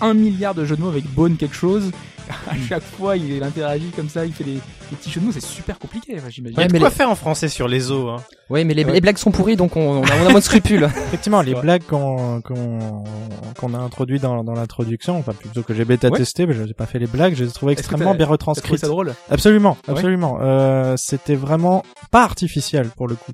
[0.00, 1.90] un milliard de jeux de mots avec Bone quelque chose.
[2.50, 5.32] À chaque fois, il interagit comme ça, il fait des, des petits jeux de mots.
[5.32, 6.44] C'est super compliqué, j'imagine.
[6.48, 8.18] Il y a Ouais, de mais quoi les- faire en français sur les os.
[8.20, 8.22] Hein.
[8.50, 8.92] Oui, mais les, Ouais.
[8.92, 10.84] les blagues sont pourries, donc on, on a, on a moins de scrupules.
[11.08, 11.62] Effectivement, les vrai.
[11.62, 16.18] blagues qu'on qu'on a introduites dans, dans l'introduction, enfin plutôt que j'ai bêta Ouais.
[16.18, 18.14] testé, mais je n'ai pas fait les blagues, je les ai trouvées Est-ce que extrêmement
[18.14, 18.78] bien retranscrites.
[18.80, 19.94] ça drôle Absolument, Ouais.
[19.94, 20.38] absolument.
[20.42, 23.32] Euh, C'était vraiment pas artificiel pour le coup.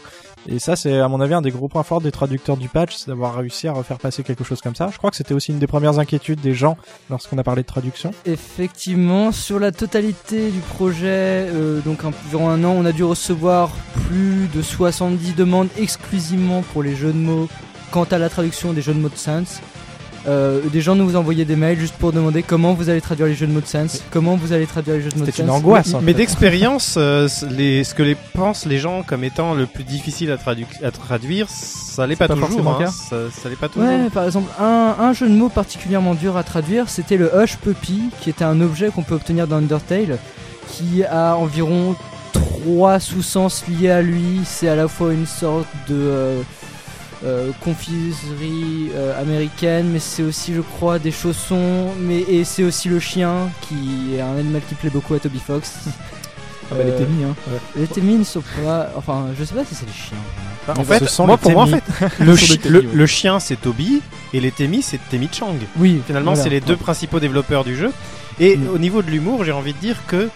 [0.49, 2.95] Et ça, c'est à mon avis un des gros points forts des traducteurs du patch,
[2.97, 4.89] c'est d'avoir réussi à refaire passer quelque chose comme ça.
[4.93, 6.77] Je crois que c'était aussi une des premières inquiétudes des gens
[7.11, 8.13] lorsqu'on a parlé de traduction.
[8.25, 8.61] Effectivement,
[9.33, 13.77] sur la totalité du projet, euh, donc environ un an, on a dû recevoir
[14.07, 17.49] plus de 70 demandes exclusivement pour les jeux de mots
[17.91, 19.61] quant à la traduction des jeux de mots de Sense.
[20.31, 23.35] Euh, des gens nous envoyaient des mails juste pour demander comment vous allez traduire les
[23.35, 25.39] jeux de mots de Sense, comment vous allez traduire les jeux de mots de C'était
[25.39, 25.47] Sense.
[25.47, 25.95] une angoisse.
[26.03, 30.31] Mais d'expérience, euh, les, ce que les pensent les gens comme étant le plus difficile
[30.31, 32.69] à, tradu- à traduire, ça l'est pas, pas toujours.
[32.71, 32.91] Hein, cas.
[32.91, 33.89] ça, ça l'est pas toujours.
[33.89, 37.57] Ouais, par exemple, un, un jeu de mots particulièrement dur à traduire, c'était le Hush
[37.57, 40.19] Puppy, qui était un objet qu'on peut obtenir dans Undertale,
[40.69, 41.97] qui a environ
[42.33, 44.41] trois sous-sens liés à lui.
[44.45, 46.43] C'est à la fois une sorte de euh,
[47.25, 52.89] euh, confiserie euh, américaine, mais c'est aussi, je crois, des chaussons, mais et c'est aussi
[52.89, 55.73] le chien, qui est un animal qui plaît beaucoup à Toby Fox.
[56.73, 57.35] Ah bah, les Euh, témis, hein.
[57.75, 60.17] Les témines sont pas, enfin, je sais pas si c'est les chiens.
[60.69, 61.83] En Ce fait, moi, pour moi, en fait,
[62.21, 62.95] le, Ce sont chi- des Témis, le, ouais.
[62.95, 64.01] le chien c'est Toby
[64.33, 65.57] et les Témis c'est Temi Chang.
[65.81, 66.45] Oui, Finalement, voilà.
[66.45, 67.91] c'est les deux principaux développeurs du jeu.
[68.39, 68.69] Et Mm.
[68.73, 70.29] au niveau de l'humour, j'ai envie de dire que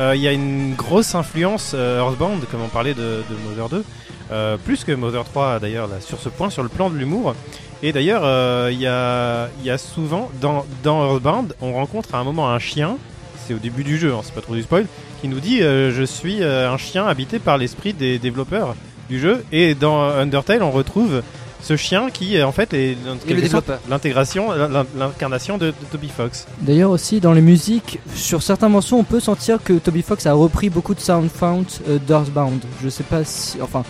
[0.00, 3.84] euh, il y a une grosse influence euh, Earthbound, comme on parlait de, Mother 2,
[4.30, 7.34] euh, plus que Mother 3 d'ailleurs sur ce point, sur le plan de l'humour.
[7.82, 8.22] Et d'ailleurs,
[8.70, 12.96] il y, a, souvent dans, Earthbound, on rencontre à un moment un chien.
[13.44, 14.86] C'est au début du jeu, hein, c'est pas trop du spoil,
[15.20, 18.76] qui nous dit je suis un chien habité par l'esprit des développeurs
[19.10, 19.44] du jeu.
[19.50, 21.22] Et dans Undertale, on retrouve
[21.62, 23.80] ce chien qui en fait est en développeur.
[23.88, 26.46] l'intégration, l'in- l'incarnation de, de Toby Fox.
[26.60, 30.32] D'ailleurs aussi dans les musiques, sur certains morceaux, on peut sentir que Toby Fox a
[30.32, 32.60] repris beaucoup de sound found euh, d'Earthbound.
[32.82, 33.84] Je sais pas si, enfin,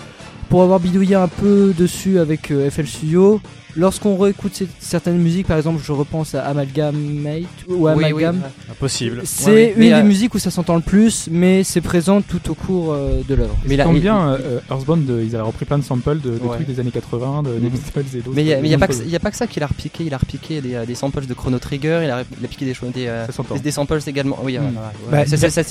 [0.51, 3.41] pour avoir bidouillé un peu dessus avec euh, FL Studio,
[3.77, 8.37] lorsqu'on réécoute certaines musiques, par exemple, je repense à Amalgamate ou Oui, oui, Amalgam.
[8.37, 8.49] ouais.
[8.71, 9.23] Impossible.
[9.25, 9.73] C'est Ouais, ouais.
[9.73, 12.55] une Mais, des euh, musiques où ça s'entend le plus, mais c'est présent tout au
[12.55, 13.57] cours euh, de l'œuvre.
[13.65, 16.21] Mais Ça là, tombe bien, euh, euh, Earthbound, euh, ils avaient repris plein de samples
[16.21, 16.57] de, des Ouais.
[16.57, 17.71] trucs des années 80, de, des Mhm.
[17.71, 18.31] Beatles et d'autres.
[18.35, 19.03] Mais il y a, mais il y a d'autres pas que, choses.
[19.07, 21.27] il y a pas que ça qu'il a repiqué, il a repiqué des, des samples
[21.27, 23.27] de Chrono Trigger, il a, il a piqué des, choses- des, euh,
[23.63, 24.39] des, samples également.
[24.43, 24.75] Oui, Mm.
[25.11, 25.63] Bah, ça, ça, ça,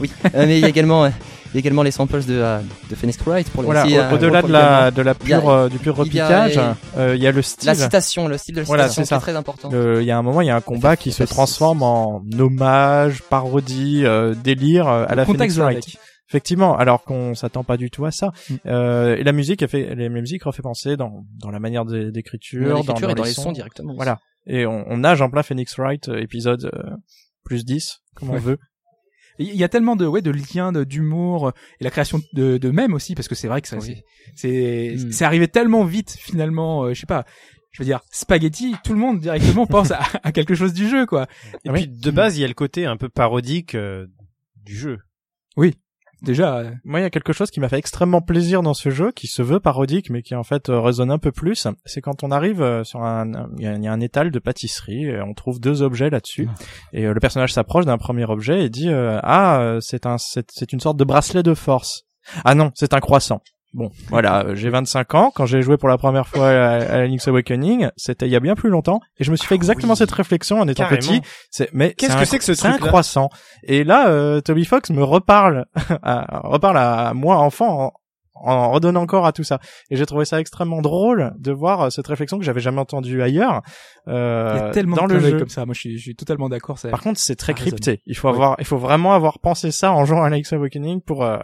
[0.00, 0.10] oui.
[0.34, 1.08] Mais il y a également, euh,
[1.52, 4.14] il y a également les samples de, euh, de Phoenix Wright pour les Voilà, euh,
[4.14, 7.00] au-delà de la, de la a- pure, euh, du pur il y a repiquage, les-
[7.00, 7.66] euh, il y a le style.
[7.66, 9.20] La citation, le style de la Voilà, citation c'est qui est ça.
[9.20, 9.70] très important.
[9.72, 13.22] Il y a un moment, il y a un combat qui se transforme en hommage,
[13.22, 15.96] parodie, euh, délire à la Phoenix Wright.
[16.30, 18.32] Effectivement, alors qu'on s'attend pas du tout à ça.
[18.50, 18.54] Mm.
[18.66, 22.10] Euh, et la musique, elle fait, les musiques refait penser dans, dans la manière d'é-
[22.10, 23.94] d'écriture, Dans dans, l'écriture dans et dans les sons directement.
[23.96, 24.18] Voilà.
[24.46, 26.90] Et on, on nage en plein Phoenix Wright, épisode euh,
[27.44, 28.58] plus 10, comme on veut.
[29.38, 32.94] Il y a tellement de ouais de liens, d'humour et la création de, de mèmes
[32.94, 34.02] aussi parce que c'est vrai que ça Oui.
[34.34, 35.12] c'est c'est Mm.
[35.12, 36.84] c'est arrivé tellement vite finalement.
[36.84, 37.24] euh, je sais pas.
[37.70, 41.06] Je veux dire spaghetti, tout le monde directement pense à, à quelque chose du jeu
[41.06, 41.26] quoi.
[41.64, 41.86] Et Oui.
[41.86, 44.06] puis de base, il y a le côté un peu parodique euh,
[44.64, 44.98] du jeu.
[46.22, 48.90] Déjà, euh, Moi, il y a quelque chose qui m'a fait extrêmement plaisir dans ce
[48.90, 51.66] jeu, qui se veut parodique, mais qui en fait euh, résonne un peu plus.
[51.84, 54.30] C'est quand on arrive euh, sur un, il y, a- il y a un étal
[54.32, 56.48] de pâtisserie, et on trouve deux objets là-dessus,
[56.92, 60.50] et euh, le personnage s'approche d'un premier objet et dit euh, ah c'est un c'est
[60.50, 62.02] c'est une sorte de bracelet de force.
[62.44, 63.40] Ah non, c'est un croissant.
[63.74, 65.30] Bon, voilà, euh, j'ai 25 ans.
[65.34, 68.40] Quand j'ai joué pour la première fois à, à Link's Awakening, c'était il y a
[68.40, 69.98] bien plus longtemps, et je me suis fait exactement oui.
[69.98, 71.00] cette réflexion en étant Carrément.
[71.00, 71.20] petit.
[71.50, 73.28] C'est mais Qu'est-ce c'est que c'est que ce un truc-là croissant.
[73.64, 75.66] Et là, euh, Toby Fox me reparle,
[76.02, 77.92] à, reparle à moi enfant en,
[78.40, 79.60] en redonnant encore à tout ça.
[79.90, 83.22] Et j'ai trouvé ça extrêmement drôle de voir euh, cette réflexion que j'avais jamais entendue
[83.22, 83.62] ailleurs.
[84.06, 85.38] Euh, Il y a tellement dans de le jeu.
[85.38, 85.66] comme ça.
[85.66, 86.78] Moi, je suis, je suis totalement d'accord.
[86.90, 88.00] Par contre, c'est très crypté.
[88.06, 91.24] Il faut avoir, il faut vraiment avoir pensé ça en jouant à Link's Awakening pour
[91.24, 91.38] euh,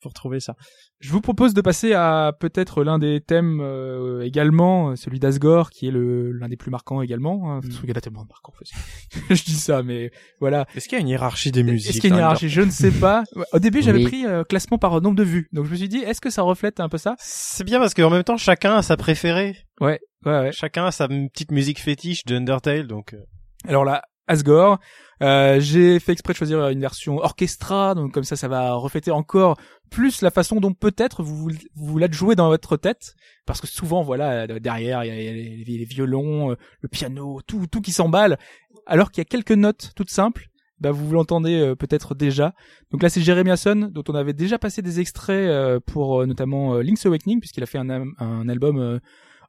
[0.00, 0.54] pour trouver ça.
[1.00, 5.88] Je vous propose de passer à peut-être l'un des thèmes euh, également, celui d'Asgore, qui
[5.88, 7.50] est le l'un des plus marquants également.
[7.50, 7.58] Hein.
[7.58, 7.60] Mm.
[7.62, 8.52] Parce qu'il y en a tellement de marquants.
[8.54, 9.34] en fait.
[9.34, 10.66] je dis ça, mais voilà.
[10.76, 12.50] Est-ce qu'il y a une hiérarchie des musiques Est-ce qu'il y a une dans hiérarchie?
[12.50, 13.24] Je ne sais pas.
[13.54, 14.04] Au début, j'avais Oui.
[14.04, 15.48] pris euh, classement par nombre de vues.
[15.52, 17.14] Donc je me suis dit, est-ce que ça reflète un peu ça?
[17.18, 19.56] C'est bien parce qu'en même temps, chacun a sa préférée.
[19.80, 20.52] Ouais, ouais, ouais.
[20.52, 23.14] Chacun a sa petite musique fétiche de Undertale, donc.
[23.14, 23.24] euh,
[23.66, 24.78] Alors là, Asgore,
[25.22, 29.10] euh, j'ai fait exprès de choisir une version orchestra, donc comme ça, ça va refléter
[29.10, 29.58] encore
[29.90, 33.14] plus la façon dont peut-être vous vous l'êtes joué dans votre tête,
[33.44, 37.80] parce que souvent, voilà, derrière, il y a, les, violons, euh, le piano, tout, tout
[37.80, 38.38] qui s'emballe,
[38.86, 40.46] alors qu'il y a quelques notes toutes simples.
[40.78, 42.54] Bah, vous l'entendez euh, peut-être déjà.
[42.90, 46.78] Donc là, c'est Jeremy Hasson, dont on avait déjà passé des extraits euh, pour notamment
[46.78, 49.00] Link's Awakening, puisqu'il a fait un, album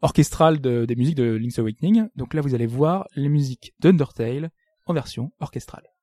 [0.02, 2.08] orchestral de- des musiques de Link's Awakening.
[2.18, 4.50] Donc là, vous allez voir les musiques d'Undertale
[4.86, 5.94] en version orchestrale.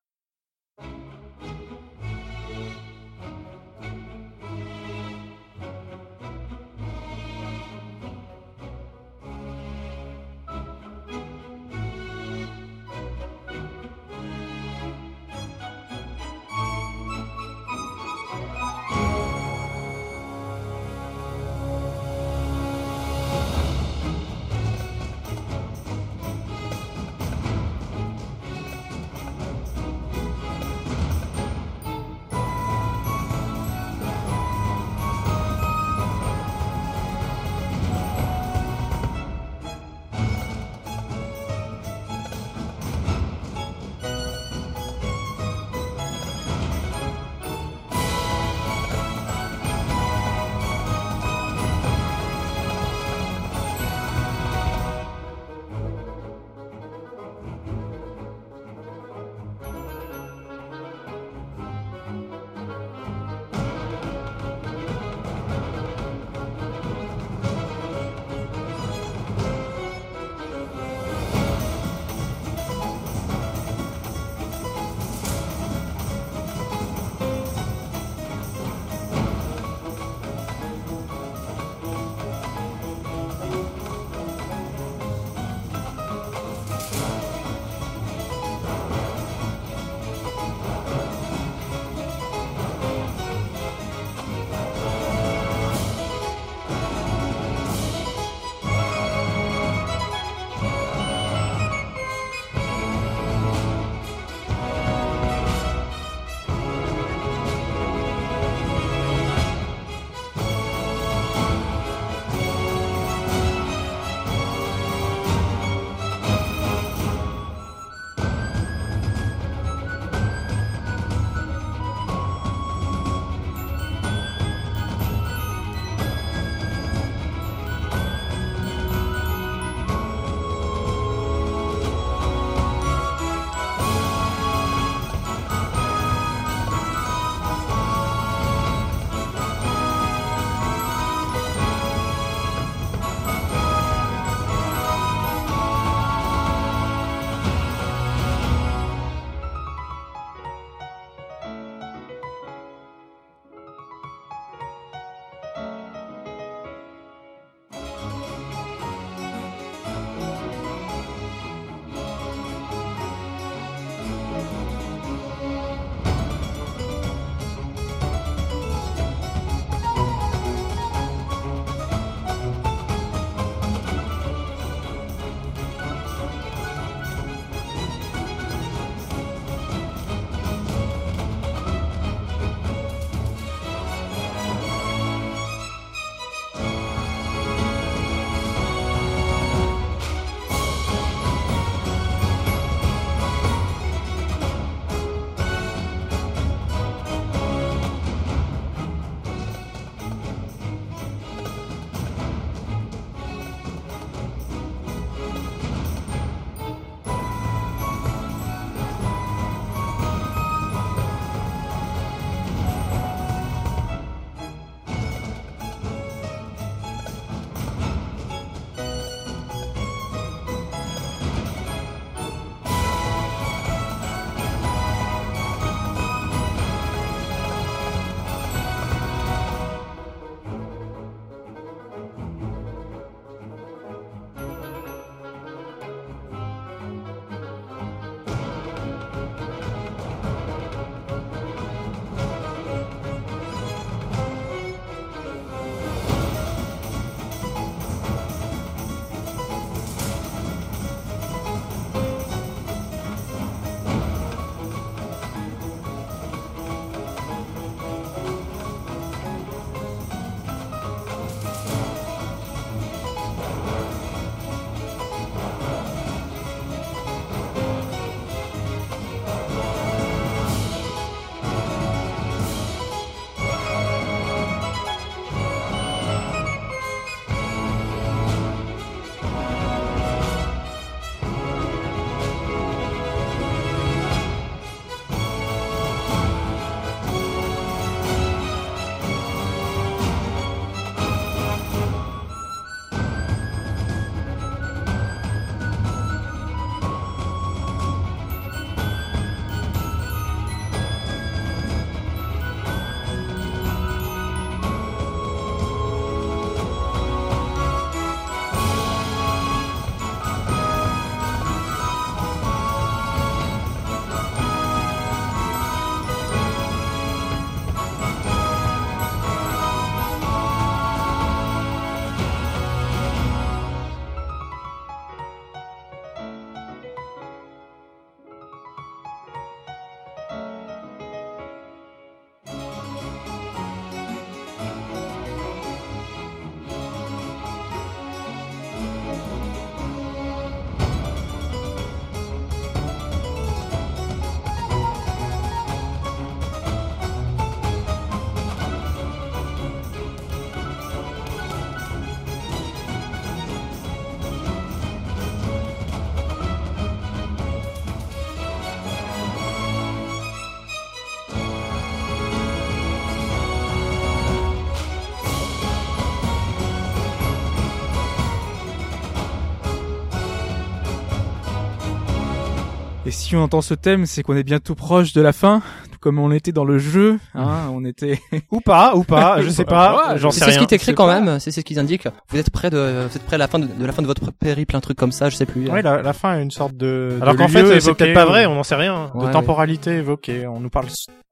[373.09, 375.97] Et si on entend ce thème, c'est qu'on est bientôt proche de la fin, tout
[375.99, 377.17] comme on était dans le jeu.
[377.33, 378.19] Hein, on était.
[378.51, 380.59] Ou pas, ou pas, je sais pas, Ouais, j'en sais C'est ce rien.
[380.59, 382.07] qui t'écrit quand pas- même, c'est ce qu'ils indiquent.
[382.29, 384.07] Vous êtes près de, vous êtes près à la fin de, de la fin de
[384.07, 385.67] votre périple, un truc comme ça, je sais plus.
[385.71, 387.17] Oui, la, la fin est une sorte de.
[387.19, 389.09] Alors de qu'en fait, c'est peut-être pas ou vrai, on n'en sait rien.
[389.15, 390.45] De Ouais, temporalité évoquée.
[390.45, 390.85] On nous parle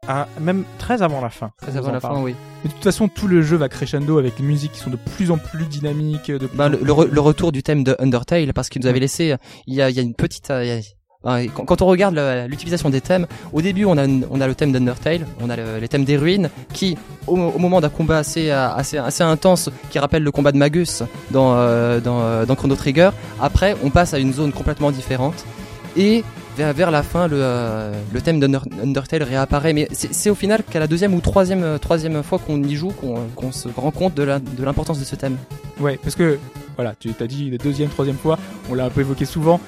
[0.07, 1.51] à- même très avant la fin.
[1.61, 2.33] Très avant la fin, oui.
[2.63, 4.97] Mais de toute façon, tout le jeu va crescendo avec les musiques qui sont de
[5.15, 6.31] plus en plus dynamiques.
[6.31, 8.69] De plus Bah, en le, plus- le, re- le retour du thème de Undertale, parce
[8.69, 9.35] qu'ils nous avaient laissé,
[9.67, 10.81] il y a, il y a une petite, il y a- euh,
[11.23, 14.71] quand, quand on regarde l'utilisation des thèmes, au début on a, on a le thème
[14.71, 18.69] d'Undertale, on a le- les thèmes des ruines, qui au, moment d'un combat assez, euh,
[18.69, 22.75] assez, assez intense, qui rappelle le combat de Magus dans, euh, dans, euh, dans Chrono
[22.75, 23.09] Trigger,
[23.41, 25.45] après on passe à une zone complètement différente,
[25.97, 26.23] et
[26.55, 30.87] vers, vers la fin le, le thème d'Undertale réapparaît, mais c'est au final qu'à la
[30.87, 32.93] deuxième ou troisième, troisième fois qu'on y joue
[33.35, 35.37] qu'on se rend compte de la- de l'importance de ce thème.
[35.79, 36.39] Ouais, parce que
[36.75, 38.37] voilà, tu t'as dit la deuxième, troisième fois,
[38.69, 39.59] on l'a un peu évoqué souvent.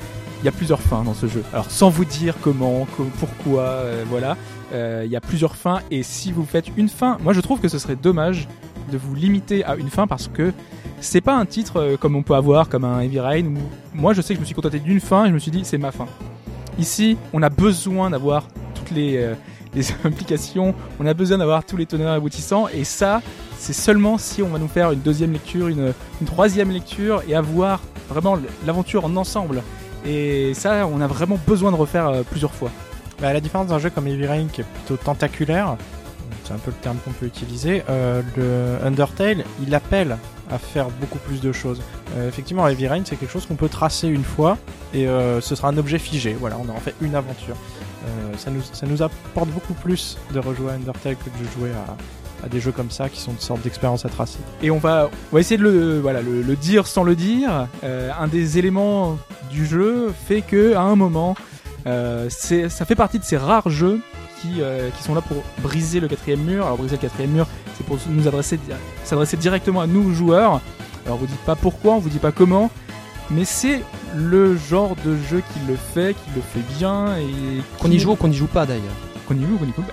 [0.41, 1.43] Il y a plusieurs fins dans ce jeu.
[1.51, 4.37] Alors sans vous dire comment, co- pourquoi, euh, voilà,
[4.73, 5.79] euh, il y a plusieurs fins.
[5.91, 8.47] Et si vous faites une fin, moi je trouve que ce serait dommage
[8.91, 10.53] de vous limiter à une fin parce que
[11.01, 13.45] c'est pas un titre euh, comme on peut avoir comme un Heavy Rain.
[13.45, 13.57] Où
[13.93, 15.61] moi je sais que je me suis contenté d'une fin et je me suis dit
[15.65, 16.05] c'est ma fin.
[16.77, 19.27] Ici, on a besoin d'avoir toutes les
[20.05, 23.21] implications, on a besoin d'avoir tous les teneurs aboutissants et ça,
[23.57, 27.35] c'est seulement si on va nous faire une deuxième lecture, une, une troisième lecture et
[27.35, 29.61] avoir vraiment l'aventure en ensemble.
[30.05, 32.71] Et ça, on a vraiment besoin de refaire euh, plusieurs fois.
[33.21, 35.77] Bah, à la différence d'un jeu comme Heavy Rain qui est plutôt tentaculaire,
[36.43, 40.17] c'est un peu le terme qu'on peut utiliser, euh, le Undertale, il appelle
[40.49, 41.81] à faire beaucoup plus de choses.
[42.15, 44.57] Euh, effectivement, Heavy Rain, c'est quelque chose qu'on peut tracer une fois
[44.93, 46.35] et ce sera un objet figé.
[46.39, 47.55] Voilà, on en fait une aventure.
[48.37, 51.95] Ça, nous, ça nous apporte beaucoup plus de rejouer à Undertale que de jouer à,
[52.43, 54.39] à des jeux comme ça qui sont une sorte d'expérience à tracer.
[54.61, 57.67] Et on va, on va essayer de le, voilà, le, le dire sans le dire.
[57.83, 59.17] Euh, un des éléments
[59.51, 61.35] du jeu fait que à un moment,
[61.87, 63.99] euh, ça fait partie de ces rares jeux
[64.41, 66.65] qui, euh, qui sont là pour briser le quatrième mur.
[66.65, 68.59] Alors briser le quatrième mur, c'est pour nous adresser,
[69.03, 70.61] s'adresser directement à nous joueurs.
[71.05, 72.69] Alors on vous dit pas pourquoi, on vous dit pas comment,
[73.31, 73.81] mais c'est
[74.15, 78.11] le genre de jeu qui le fait, qui le fait bien et Qu'on y joue
[78.11, 78.83] ou qu'on n'y joue pas d'ailleurs.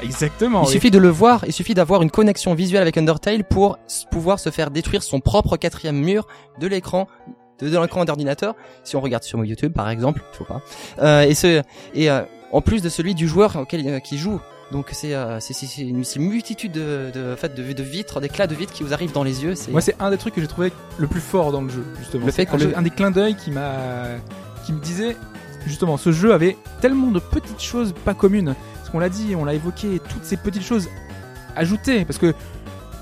[0.03, 0.63] Exactement.
[0.63, 0.73] Il oui.
[0.73, 3.79] suffit de le voir, il suffit d'avoir une connexion visuelle avec Undertale pour
[4.11, 6.27] pouvoir se faire détruire son propre quatrième mur
[6.61, 7.09] de l'écran
[7.61, 8.55] de, de l'écran d'ordinateur.
[8.85, 10.63] Si on regarde sur YouTube par exemple, faut pas.
[11.01, 11.63] Euh, et ce
[11.95, 12.23] et euh,
[12.53, 14.41] en plus de celui du joueur auquel euh, qui joue.
[14.73, 18.93] Donc c'est c'est une, multitude de fait, de de vitres, d'éclats de vitres qui vous
[18.93, 19.55] arrivent dans les yeux.
[19.71, 22.27] Moi, c'est un des trucs que j'ai trouvé le plus fort dans le jeu, justement.
[22.27, 24.07] Le fait un, le- un des clins d'œil qui m'a,
[24.65, 25.17] qui me disait,
[25.67, 28.57] justement, ce jeu avait tellement de petites choses pas communes.
[28.97, 30.89] Qu'on l'a dit, on l'a évoqué, toutes ces petites choses
[31.55, 32.33] ajoutées, parce que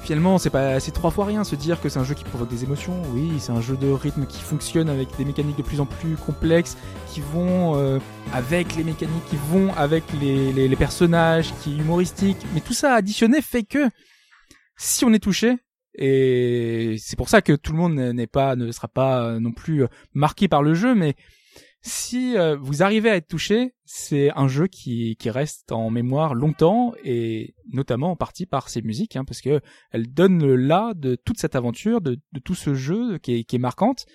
[0.03, 2.51] finalement, c'est pas, c'est trois fois rien se dire que c'est un jeu qui provoque
[2.51, 3.01] des émotions.
[3.13, 6.17] Oui, c'est un jeu de rythme qui fonctionne avec des mécaniques de plus en plus
[6.17, 6.77] complexes,
[7.07, 8.01] qui vont euh,
[8.33, 12.39] avec les mécaniques, qui vont avec les personnages, qui est humoristique.
[12.55, 13.89] Mais tout ça additionné fait que
[14.77, 15.59] si on est touché,
[15.95, 19.53] et c'est pour ça que tout le monde n'est pas, ne sera pas euh, non
[19.53, 21.15] plus euh, marqué par le jeu, mais
[21.87, 26.35] si euh, vous arrivez à être touché, c'est un jeu qui, qui reste en mémoire
[26.35, 29.61] longtemps et notamment en partie par ses musiques, hein, parce que
[29.91, 33.57] elle donne le là de toute cette aventure, de, de tout ce jeu qui qui
[33.57, 34.07] est marquante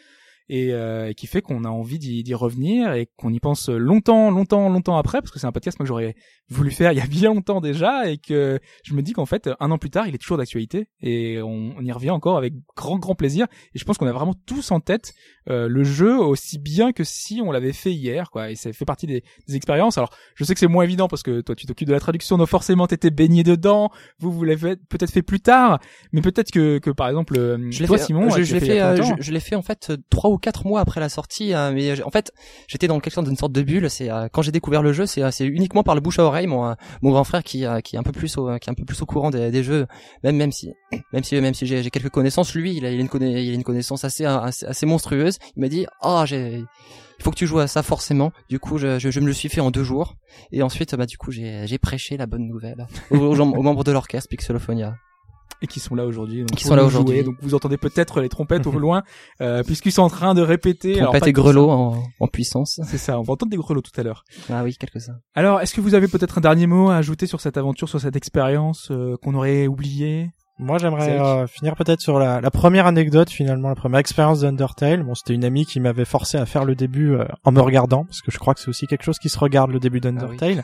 [0.49, 3.69] et, euh, et qui fait qu'on a envie d'y d'y revenir et qu'on y pense
[3.69, 6.15] longtemps, longtemps, longtemps après, parce que c'est un podcast moi, que j'aurais
[6.49, 9.49] voulu faire il y a bien longtemps déjà et que je me dis qu'en fait
[9.59, 12.53] un an plus tard il est toujours d'actualité et on, on y revient encore avec
[12.75, 13.45] grand grand plaisir.
[13.75, 15.13] Et je pense qu'on a vraiment tous en tête
[15.49, 18.49] euh, le jeu aussi bien que si on l'avait fait hier quoi.
[18.49, 19.97] Et ça fait partie des, des expériences.
[19.97, 22.37] Alors je sais que c'est moins évident parce que toi tu t'occupes de la traduction
[22.37, 23.91] donc forcément t'étais baigné dedans.
[24.17, 25.79] Vous vous l'avez peut-être fait plus tard.
[26.11, 28.59] Mais peut-être que, que par exemple euh, Je toi fait, Simon je, tu je l'as
[28.59, 30.99] l'ai fait, euh, je, je l'ai fait en fait euh, trois ou quatre mois après
[30.99, 31.53] la sortie.
[31.53, 32.31] euh, mais en fait,
[32.67, 33.89] j'étais dans quelque chose d'une sorte de bulle.
[33.89, 36.23] C'est euh, quand j'ai découvert le jeu, c'est euh, c'est uniquement par le bouche à
[36.23, 36.47] oreille.
[36.47, 38.75] Mon euh, mon grand frère qui qui est un peu plus au qui est un
[38.75, 39.85] peu plus au courant des, des jeux,
[40.23, 40.71] même même si
[41.13, 43.51] même si même si j'ai quelques connaissances, lui il a, il a une conna- il
[43.51, 45.37] a une connaissance assez assez, monstrueuse.
[45.55, 46.63] Il m'a dit ah j'ai
[47.19, 48.31] il faut que tu joues à ça forcément.
[48.47, 50.15] Du coup, je, je, je me le suis fait en deux jours.
[50.53, 54.29] Et ensuite, bah, du coup, j'ai, prêché la bonne nouvelle aux, aux membres de l'orchestre
[54.29, 54.95] Pixelophonia.
[55.61, 56.45] Et qui sont là aujourd'hui.
[56.55, 57.23] Qui sont là aujourd'hui.
[57.23, 59.03] Donc vous entendez peut-être les trompettes au loin,
[59.41, 60.93] euh, puisqu'ils sont en train de répéter.
[60.97, 62.79] alors Trompette pas et grelots en, en puissance.
[62.85, 64.23] C'est ça, on va entendre des grelots tout à l'heure.
[64.49, 65.17] Ah oui, quelques-uns.
[65.35, 67.99] Alors, est-ce que vous avez peut-être un dernier mot à ajouter sur cette aventure, sur
[67.99, 70.29] cette expérience euh, qu'on aurait oublié
[70.59, 75.03] Moi, j'aimerais euh, finir peut-être sur la, la première anecdote finalement, la première expérience d'Undertale.
[75.03, 78.05] Bon, c'était une amie qui m'avait forcé à faire le début euh, en me regardant,
[78.05, 80.63] parce que je crois que c'est aussi quelque chose qui se regarde le début d'Undertale.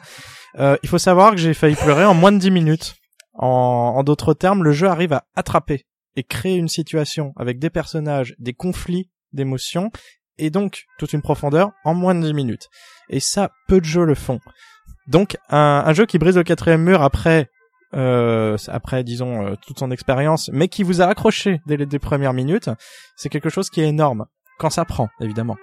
[0.60, 2.96] Euh, il faut savoir que j'ai failli pleurer en moins de 10 minutes.
[3.38, 7.70] En, en d'autres termes, le jeu arrive à attraper et créer une situation avec des
[7.70, 9.92] personnages, des conflits d'émotions
[10.38, 12.70] et donc toute une profondeur en moins de 10 minutes.
[13.10, 14.40] Et ça, peu de jeux le font.
[15.08, 17.50] Donc un, un jeu qui brise le quatrième mur après
[17.94, 21.96] euh, après disons euh, toute son expérience, mais qui vous a accroché dès les, dès
[21.96, 22.70] les premières minutes,
[23.16, 24.26] c'est quelque chose qui est énorme
[24.58, 25.56] quand ça prend évidemment.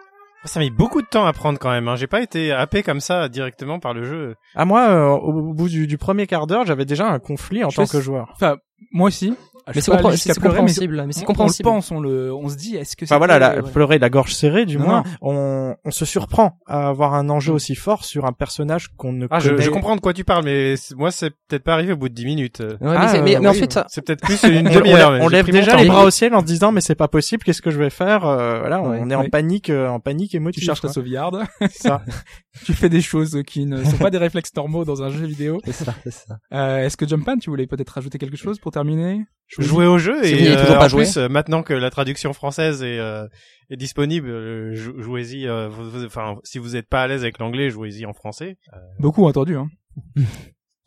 [0.44, 1.86] Ça a mis beaucoup de temps à prendre quand même.
[1.88, 1.96] Hein.
[1.96, 4.34] J'ai pas été happé comme ça directement par le jeu.
[4.54, 7.70] À moi, euh, au bout du, du premier quart d'heure, j'avais déjà un conflit en
[7.70, 8.28] Je tant sais- que joueur.
[8.34, 8.56] Enfin,
[8.92, 9.34] moi aussi.
[9.68, 11.68] Je Mais c'est pas allé compréhen- jusqu'à c'est pleurer, mais compréhensible, mais c'est on- compréhensible.
[11.68, 13.70] On le pense, on le, on se dit, est-ce que Enfin voilà, la, ouais.
[13.70, 15.04] pleurer la gorge serrée, du Non, moins.
[15.22, 15.30] non.
[15.30, 19.28] On, on se surprend à avoir un enjeu aussi fort sur un personnage qu'on ne
[19.30, 19.62] Ah, je, connaît.
[19.62, 22.08] je comprends de quoi tu parles, mais c'est- moi, c'est peut-être pas arrivé au bout
[22.08, 22.58] de 10 minutes.
[22.58, 24.74] Ouais, mais, Ah, c'est- mais, euh, mais oui, ensuite, C'est peut-être plus une On, on
[24.80, 25.10] demi-heure.
[25.20, 27.44] on j'ai lève déjà les bras au ciel en se disant mais c'est pas possible,
[27.44, 30.32] qu'est-ce que je vais faire Euh, Voilà, Ouais, on est en panique, euh, en panique
[30.32, 30.64] Tu émotive.
[30.64, 32.02] cherches ta sauvegarde, ça.
[32.64, 35.60] tu fais des choses qui ne sont pas des réflexes normaux dans un jeu vidéo.
[35.64, 36.38] c'est ça, c'est ça.
[36.52, 39.20] Euh, est-ce que Jumpan, tu voulais peut-être rajouter quelque chose pour terminer
[39.58, 41.02] jouer au jeu et euh, toujours pas en joué.
[41.04, 43.26] plus euh, maintenant que la traduction française est, euh,
[43.70, 45.46] est disponible, jou- jouez-y.
[45.46, 48.56] euh, vous- vous- Enfin, si vous n'êtes pas à l'aise avec l'anglais, jouez-y en français.
[48.98, 49.68] Beaucoup ont entendu, hein.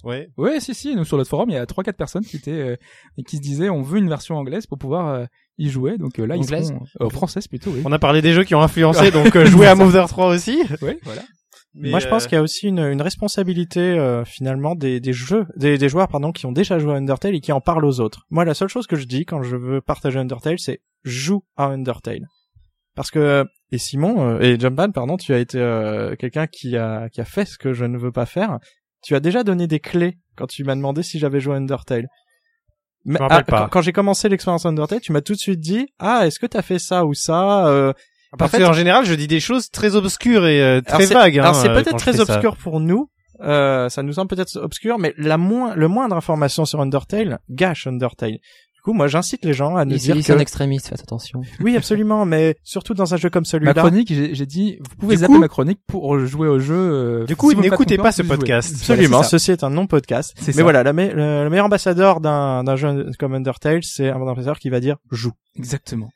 [0.03, 0.29] Ouais.
[0.37, 0.95] Ouais, si, si.
[0.95, 2.75] Nous, sur notre forum, il y a trois, quatre personnes qui étaient euh,
[3.17, 5.25] et qui se disaient, on veut une version anglaise pour pouvoir euh,
[5.57, 5.97] y jouer.
[5.97, 7.71] Donc euh, là, Anglaise ils seront euh, française plutôt.
[7.71, 7.81] Oui.
[7.85, 10.61] On a parlé des jeux qui ont influencé, donc euh, jouez à Mother 3 aussi.
[10.83, 11.23] Ouais, voilà.
[11.77, 14.99] Mais, Moi, je pense euh, qu'il y a aussi une, une responsabilité euh, finalement des,
[15.01, 17.59] des jeux, des, des joueurs pardon, qui ont déjà joué à Undertale et qui en
[17.59, 18.25] parlent aux autres.
[18.29, 21.65] Moi, la seule chose que je dis quand je veux partager Undertale, c'est joue à
[21.65, 22.27] Undertale.
[22.95, 27.09] Parce que et Simon euh, et Jumpman, pardon, tu as été euh, quelqu'un qui a
[27.09, 28.59] qui a fait ce que je ne veux pas faire.
[29.03, 32.07] Tu as déjà donné des clés quand tu m'as demandé si j'avais joué à Undertale.
[33.03, 33.61] Mais, rappelle ah, pas.
[33.63, 36.45] Quand, quand j'ai commencé l'expérience Undertale, tu m'as tout de suite dit ah est-ce que
[36.45, 37.93] t'as fait ça ou ça euh,
[38.37, 41.39] Parce en fait- qu'en général, je dis des choses très obscures et euh, très vagues.
[41.39, 42.21] hein, Alors c'est euh, peut-être très ça.
[42.23, 43.09] obscur pour nous.
[43.41, 47.85] Euh, ça nous semble peut-être obscur, mais la moins, le moindre information sur Undertale gâche
[47.85, 48.37] Undertale.
[48.75, 51.01] Du coup, moi, j'incite les gens à nous Il dire c'est un que extrémiste, faites
[51.01, 51.41] attention.
[51.59, 53.73] oui, absolument, mais surtout dans un jeu comme Ma celui-là.
[53.73, 56.75] chronique, j'ai j'ai dit, vous pouvez Du zapper coup- ma chronique pour jouer au jeu.
[56.75, 58.73] euh, Du coup, si n'écoutez pas ce podcast.
[58.75, 60.33] Absolument, Voilà, ceci est un non-podcast.
[60.37, 60.63] C'est Mais ça.
[60.63, 64.59] voilà, la me- le, le meilleur ambassadeur d'un d'un jeu comme Undertale, c'est un ambassadeur
[64.59, 65.31] qui va dire joue.
[65.57, 66.09] Exactement.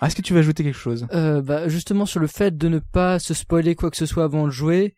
[0.00, 1.06] Ah, Est-ce que tu vas ajouter quelque chose?
[1.12, 4.24] Euh, bah, justement sur le fait de ne pas se spoiler quoi que ce soit
[4.24, 4.94] avant de jouer,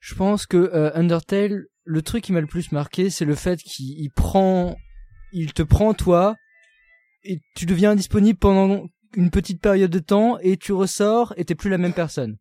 [0.00, 3.60] je pense que euh, Undertale, le truc qui m'a le plus marqué, c'est le fait
[3.60, 4.76] qu'il il prend,
[5.32, 6.36] il te prend toi
[7.24, 8.86] et tu deviens indisponible pendant
[9.16, 12.36] une petite période de temps et tu ressors et t'es plus la même personne.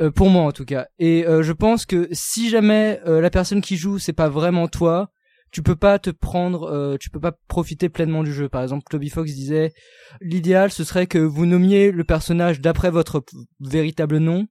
[0.00, 0.86] Euh, pour moi en tout cas.
[0.98, 4.66] Et euh, je pense que si jamais euh, la personne qui joue c'est pas vraiment
[4.66, 5.10] toi,
[5.52, 8.48] tu peux pas te prendre, euh, tu peux pas profiter pleinement du jeu.
[8.48, 9.72] Par exemple, Toby Fox disait
[10.20, 13.22] l'idéal ce serait que vous nommiez le personnage d'après votre
[13.60, 14.46] véritable nom.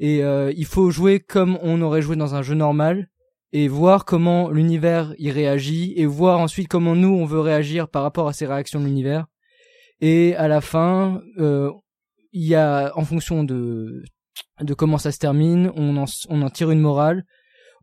[0.00, 3.08] Et euh, il faut jouer comme on aurait joué dans un jeu normal
[3.52, 8.02] et voir comment l'univers y réagit et voir ensuite comment nous on veut réagir par
[8.02, 9.26] rapport à ces réactions de l'univers.
[10.00, 11.70] Et à la fin euh,
[12.32, 14.02] il y a en fonction de
[14.60, 17.24] de comment ça se termine on en on en tire une morale.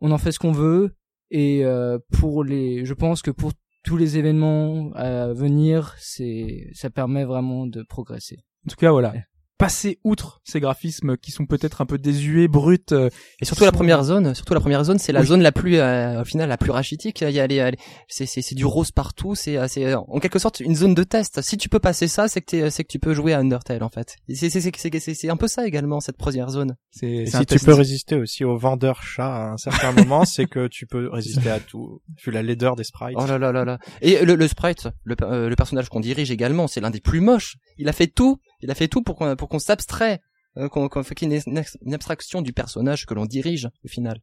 [0.02, 0.94] On en fait ce qu'on veut
[1.32, 3.52] et euh, pour les je pense que pour
[3.82, 9.14] tous les événements à venir c'est ça permet vraiment de progresser En tout cas, voilà.
[9.62, 12.78] Passer outre ces graphismes qui sont peut-être un peu désuets, bruts.
[12.92, 13.10] euh,
[13.40, 15.26] Et surtout la première zone, surtout la première zone, c'est la Oui.
[15.26, 17.20] zone la plus, euh, au final, la plus rachitique.
[17.20, 19.34] Il y a les, euh, les- c'est, c'est, c'est du rose partout.
[19.34, 21.40] C'est, euh, c'est en quelque sorte une zone de test.
[21.42, 23.88] Si tu peux passer ça, c'est que c'est que tu peux jouer à Undertale en
[23.88, 24.16] fait.
[24.28, 26.76] C'est, c'est, c'est, c'est, c'est, c'est un peu ça également cette première zone.
[26.90, 30.66] C'est si tu peux résister aussi au vendeur chat à un certain moment, c'est que
[30.66, 32.00] tu peux résister à tout.
[32.24, 33.16] Vu la laideur des sprites.
[33.18, 33.78] Oh là là là là.
[34.00, 37.20] Et le, le sprite, le, euh, le personnage qu'on dirige également, c'est l'un des plus
[37.20, 37.56] moches.
[37.78, 38.38] Il a fait tout.
[38.62, 40.20] Il a fait tout pour qu'on, pour qu'on s'abstrait,
[40.56, 43.68] euh, qu'on, qu'on fait qu'il y ait une, une abstraction du personnage que l'on dirige
[43.84, 44.20] au final.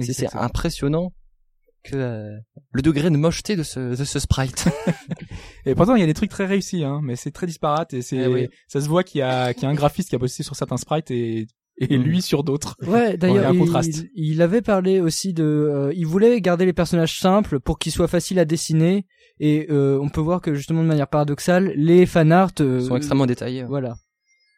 [0.00, 1.12] C'est, impressionnant
[1.84, 2.36] que euh,
[2.72, 4.68] le degré de mocheté de ce, de ce sprite.
[5.66, 8.02] Et pourtant, il y a des trucs très réussis, hein, mais c'est très disparate et
[8.02, 8.48] c'est, Eh oui.
[8.66, 10.56] ça se voit qu'il y a, qu'il y a un graphiste qui a bossé sur
[10.56, 11.46] certains sprites et,
[11.78, 12.02] et Mm.
[12.02, 12.76] lui sur d'autres.
[12.86, 14.04] Ouais, il y d'ailleurs, a un il, contraste.
[14.14, 18.08] il avait parlé aussi de, euh, il voulait garder les personnages simples pour qu'ils soient
[18.08, 19.06] faciles à dessiner.
[19.40, 22.96] Et euh, on peut voir que justement de manière paradoxale, les fanarts euh, Ils sont
[22.96, 23.64] extrêmement détaillés.
[23.64, 23.96] Voilà.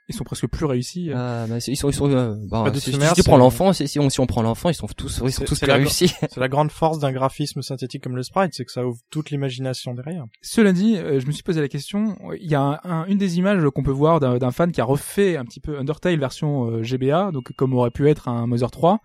[0.08, 1.10] Ils sont presque plus réussis.
[1.12, 3.98] Ah, bah, ils sont, ils sont, euh, bah, Bah, si, tu prends l'enfant, si, si
[3.98, 6.08] on, si on prend l'enfant, ils sont tous, ils sont tous plus réussis.
[6.30, 9.30] C'est la grande force d'un graphisme synthétique comme le sprite, c'est que ça ouvre toute
[9.30, 10.24] l'imagination derrière.
[10.42, 12.16] Cela dit, euh, je me suis posé la question.
[12.40, 14.80] Il y a un- un- une des images qu'on peut voir d'un d'un fan qui
[14.80, 18.46] a refait un petit peu Undertale version euh, GBA, donc comme aurait pu être un
[18.46, 19.00] Mother 3.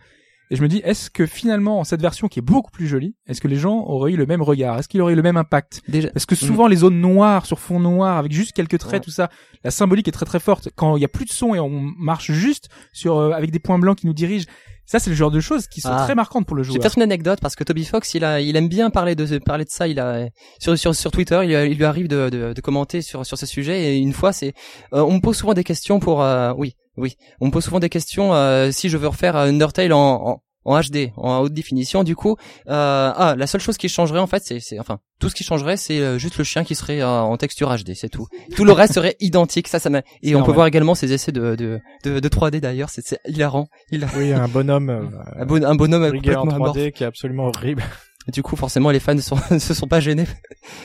[0.51, 3.15] Et je me dis, est-ce que finalement, en cette version qui est beaucoup plus jolie,
[3.25, 4.77] est-ce que les gens auraient eu le même regard?
[4.77, 5.81] Est-ce qu'il aurait eu le même impact?
[5.87, 9.11] Déjà, Parce que souvent, les zones noires sur fond noir, avec juste quelques traits, tout
[9.11, 9.29] ça,
[9.63, 10.67] la symbolique est très très forte.
[10.75, 13.59] Quand il y a plus de son et on marche juste sur euh, avec des
[13.59, 14.45] points blancs qui nous dirigent,
[14.85, 16.03] ça c'est le genre de choses qui sont Ah.
[16.03, 16.81] très marquantes pour le J'ai joueur.
[16.81, 19.63] peut-être une anecdote parce que Toby Fox, il a, il aime bien parler de parler
[19.63, 19.87] de ça.
[19.87, 20.27] Il a
[20.59, 23.45] sur sur sur Twitter, il, il lui arrive de, de, de commenter sur sur ce
[23.45, 23.93] sujet.
[23.95, 24.53] Et une fois, c'est,
[24.93, 27.79] euh, on me pose souvent des questions pour, euh, oui, oui, on me pose souvent
[27.79, 32.03] des questions euh, si je veux refaire Undertale en, en en HD, en haute définition,
[32.03, 32.35] du coup,
[32.67, 35.43] euh, ah, la seule chose qui changerait en fait, c'est, c'est, enfin, tout ce qui
[35.43, 38.27] changerait, c'est euh, juste le chien qui serait euh, en texture HD, c'est tout.
[38.55, 40.03] Tout le reste serait identique, ça, ça m'a.
[40.21, 43.69] Et on peut voir également ses essais de de de, de 3D d'ailleurs, c'est, hilarant,
[43.91, 45.01] il a Oui, un bonhomme euh,
[45.35, 46.77] un, bon- un bonhomme en complètement amorphe.
[46.77, 47.81] 3D qui est absolument horrible.
[48.27, 49.15] Du coup, forcément, les fans
[49.51, 50.27] ne se sont pas gênés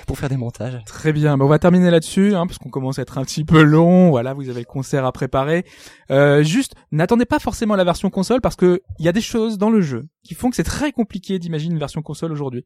[0.06, 0.80] pour faire des montages.
[0.86, 3.62] Très bien, on va terminer là-dessus, hein, parce qu'on commence à être un petit peu
[3.62, 4.10] long.
[4.10, 5.64] Voilà, vous avez le concert à préparer.
[6.10, 9.58] Euh, juste, n'attendez pas forcément la version console, parce que il y a des choses
[9.58, 12.64] dans le jeu qui font que c'est très compliqué d'imaginer une version console aujourd'hui.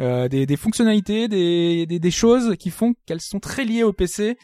[0.00, 4.36] Euh, des, fonctionnalités, des choses qui font qu'elles sont très liées au PC.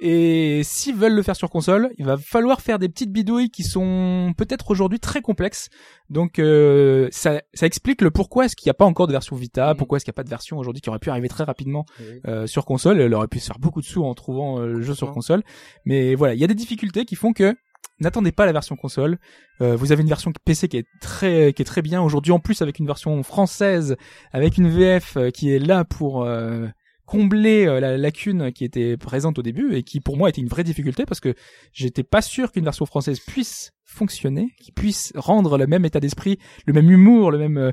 [0.00, 3.64] Et s'ils veulent le faire sur console, il va falloir faire des petites bidouilles qui
[3.64, 5.70] sont peut-être aujourd'hui très complexes.
[6.08, 9.34] Donc euh, ça, ça explique le pourquoi est-ce qu'il n'y a pas encore de version
[9.34, 11.44] Vita, pourquoi est-ce qu'il n'y a pas de version aujourd'hui qui aurait pu arriver très
[11.44, 11.84] rapidement
[12.26, 13.00] euh, sur console.
[13.00, 15.42] Elle aurait pu se faire beaucoup de sous en trouvant euh, le jeu sur console.
[15.84, 17.56] Mais voilà, il y a des difficultés qui font que
[18.00, 19.18] n'attendez pas la version console.
[19.60, 22.38] Euh, vous avez une version PC qui est très qui est très bien aujourd'hui en
[22.38, 23.96] plus avec une version française
[24.32, 26.66] avec une VF euh, qui est là pour euh,
[27.08, 30.48] combler euh, la lacune qui était présente au début et qui pour moi était une
[30.48, 31.34] vraie difficulté parce que
[31.72, 36.38] j'étais pas sûr qu'une version française puisse fonctionner, qui puisse rendre le même état d'esprit,
[36.66, 37.72] le même humour, le même euh,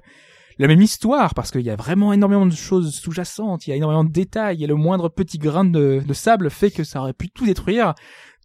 [0.57, 3.75] la même histoire parce qu'il y a vraiment énormément de choses sous-jacentes, il y a
[3.75, 7.13] énormément de détails et le moindre petit grain de, de sable fait que ça aurait
[7.13, 7.93] pu tout détruire.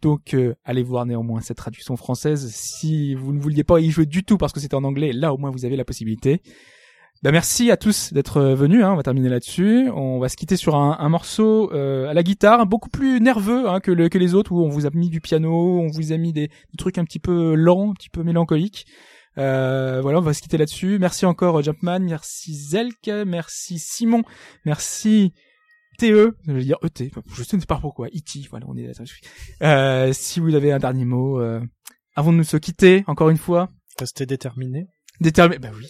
[0.02, 4.06] Donc euh, allez voir néanmoins cette traduction française si vous ne vouliez pas y jouer
[4.06, 6.42] du tout parce que c'était en anglais, là au moins vous avez la possibilité.
[7.22, 9.90] Ben merci à tous d'être euh, venus, hein, on va terminer là-dessus.
[9.94, 13.68] On va se quitter sur un, un morceau euh, à la guitare, beaucoup plus nerveux
[13.68, 16.12] hein, que, le- que les autres, où on vous a mis du piano, on vous
[16.12, 18.86] a mis des, des trucs un petit peu lents, un petit peu mélancoliques.
[19.36, 20.98] Euh, voilà, on va se quitter là-dessus.
[20.98, 24.22] Merci encore euh, Jumpman, merci Zelk, merci Simon,
[24.64, 25.34] merci
[25.98, 28.92] TE, je veux dire ET, je sais pas pourquoi, IT, voilà, on est là.
[29.62, 31.60] Euh, si vous avez un dernier mot, euh,
[32.16, 33.68] avant de nous se quitter, encore une fois,
[33.98, 34.86] Restez déterminé.
[35.20, 35.58] détermi...
[35.58, 35.86] bah oui,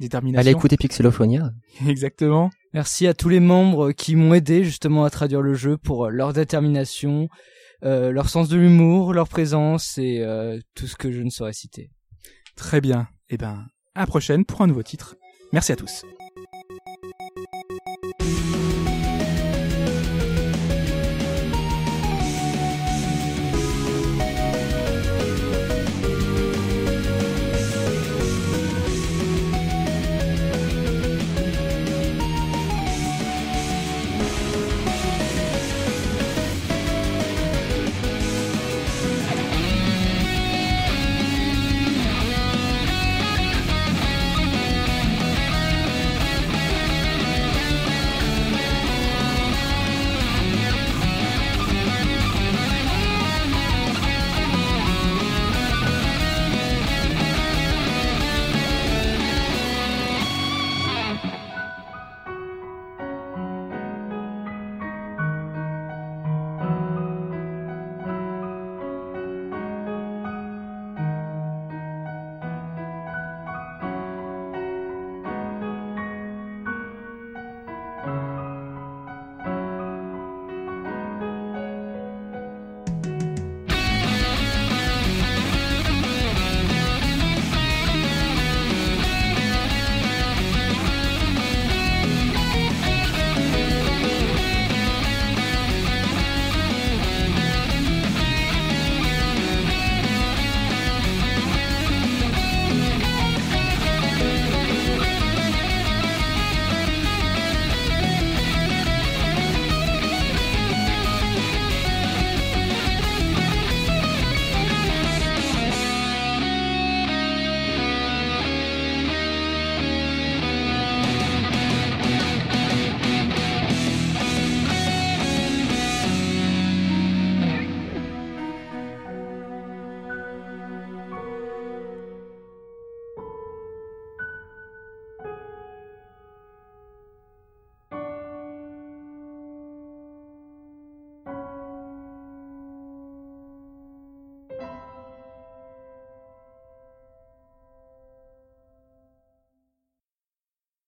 [0.00, 0.40] détermination.
[0.40, 1.50] Allez écouter Pixelophonia.
[1.86, 2.50] Exactement.
[2.72, 6.10] Merci à tous les membres qui m'ont aidé justement à traduire le jeu pour euh,
[6.10, 7.28] leur détermination,
[7.84, 11.52] euh, leur sens de l'humour, leur présence et euh, tout ce que je ne saurais
[11.52, 11.90] citer.
[12.56, 13.08] Très bien.
[13.30, 15.16] Eh ben, à la prochaine pour un nouveau titre.
[15.52, 16.04] Merci à tous.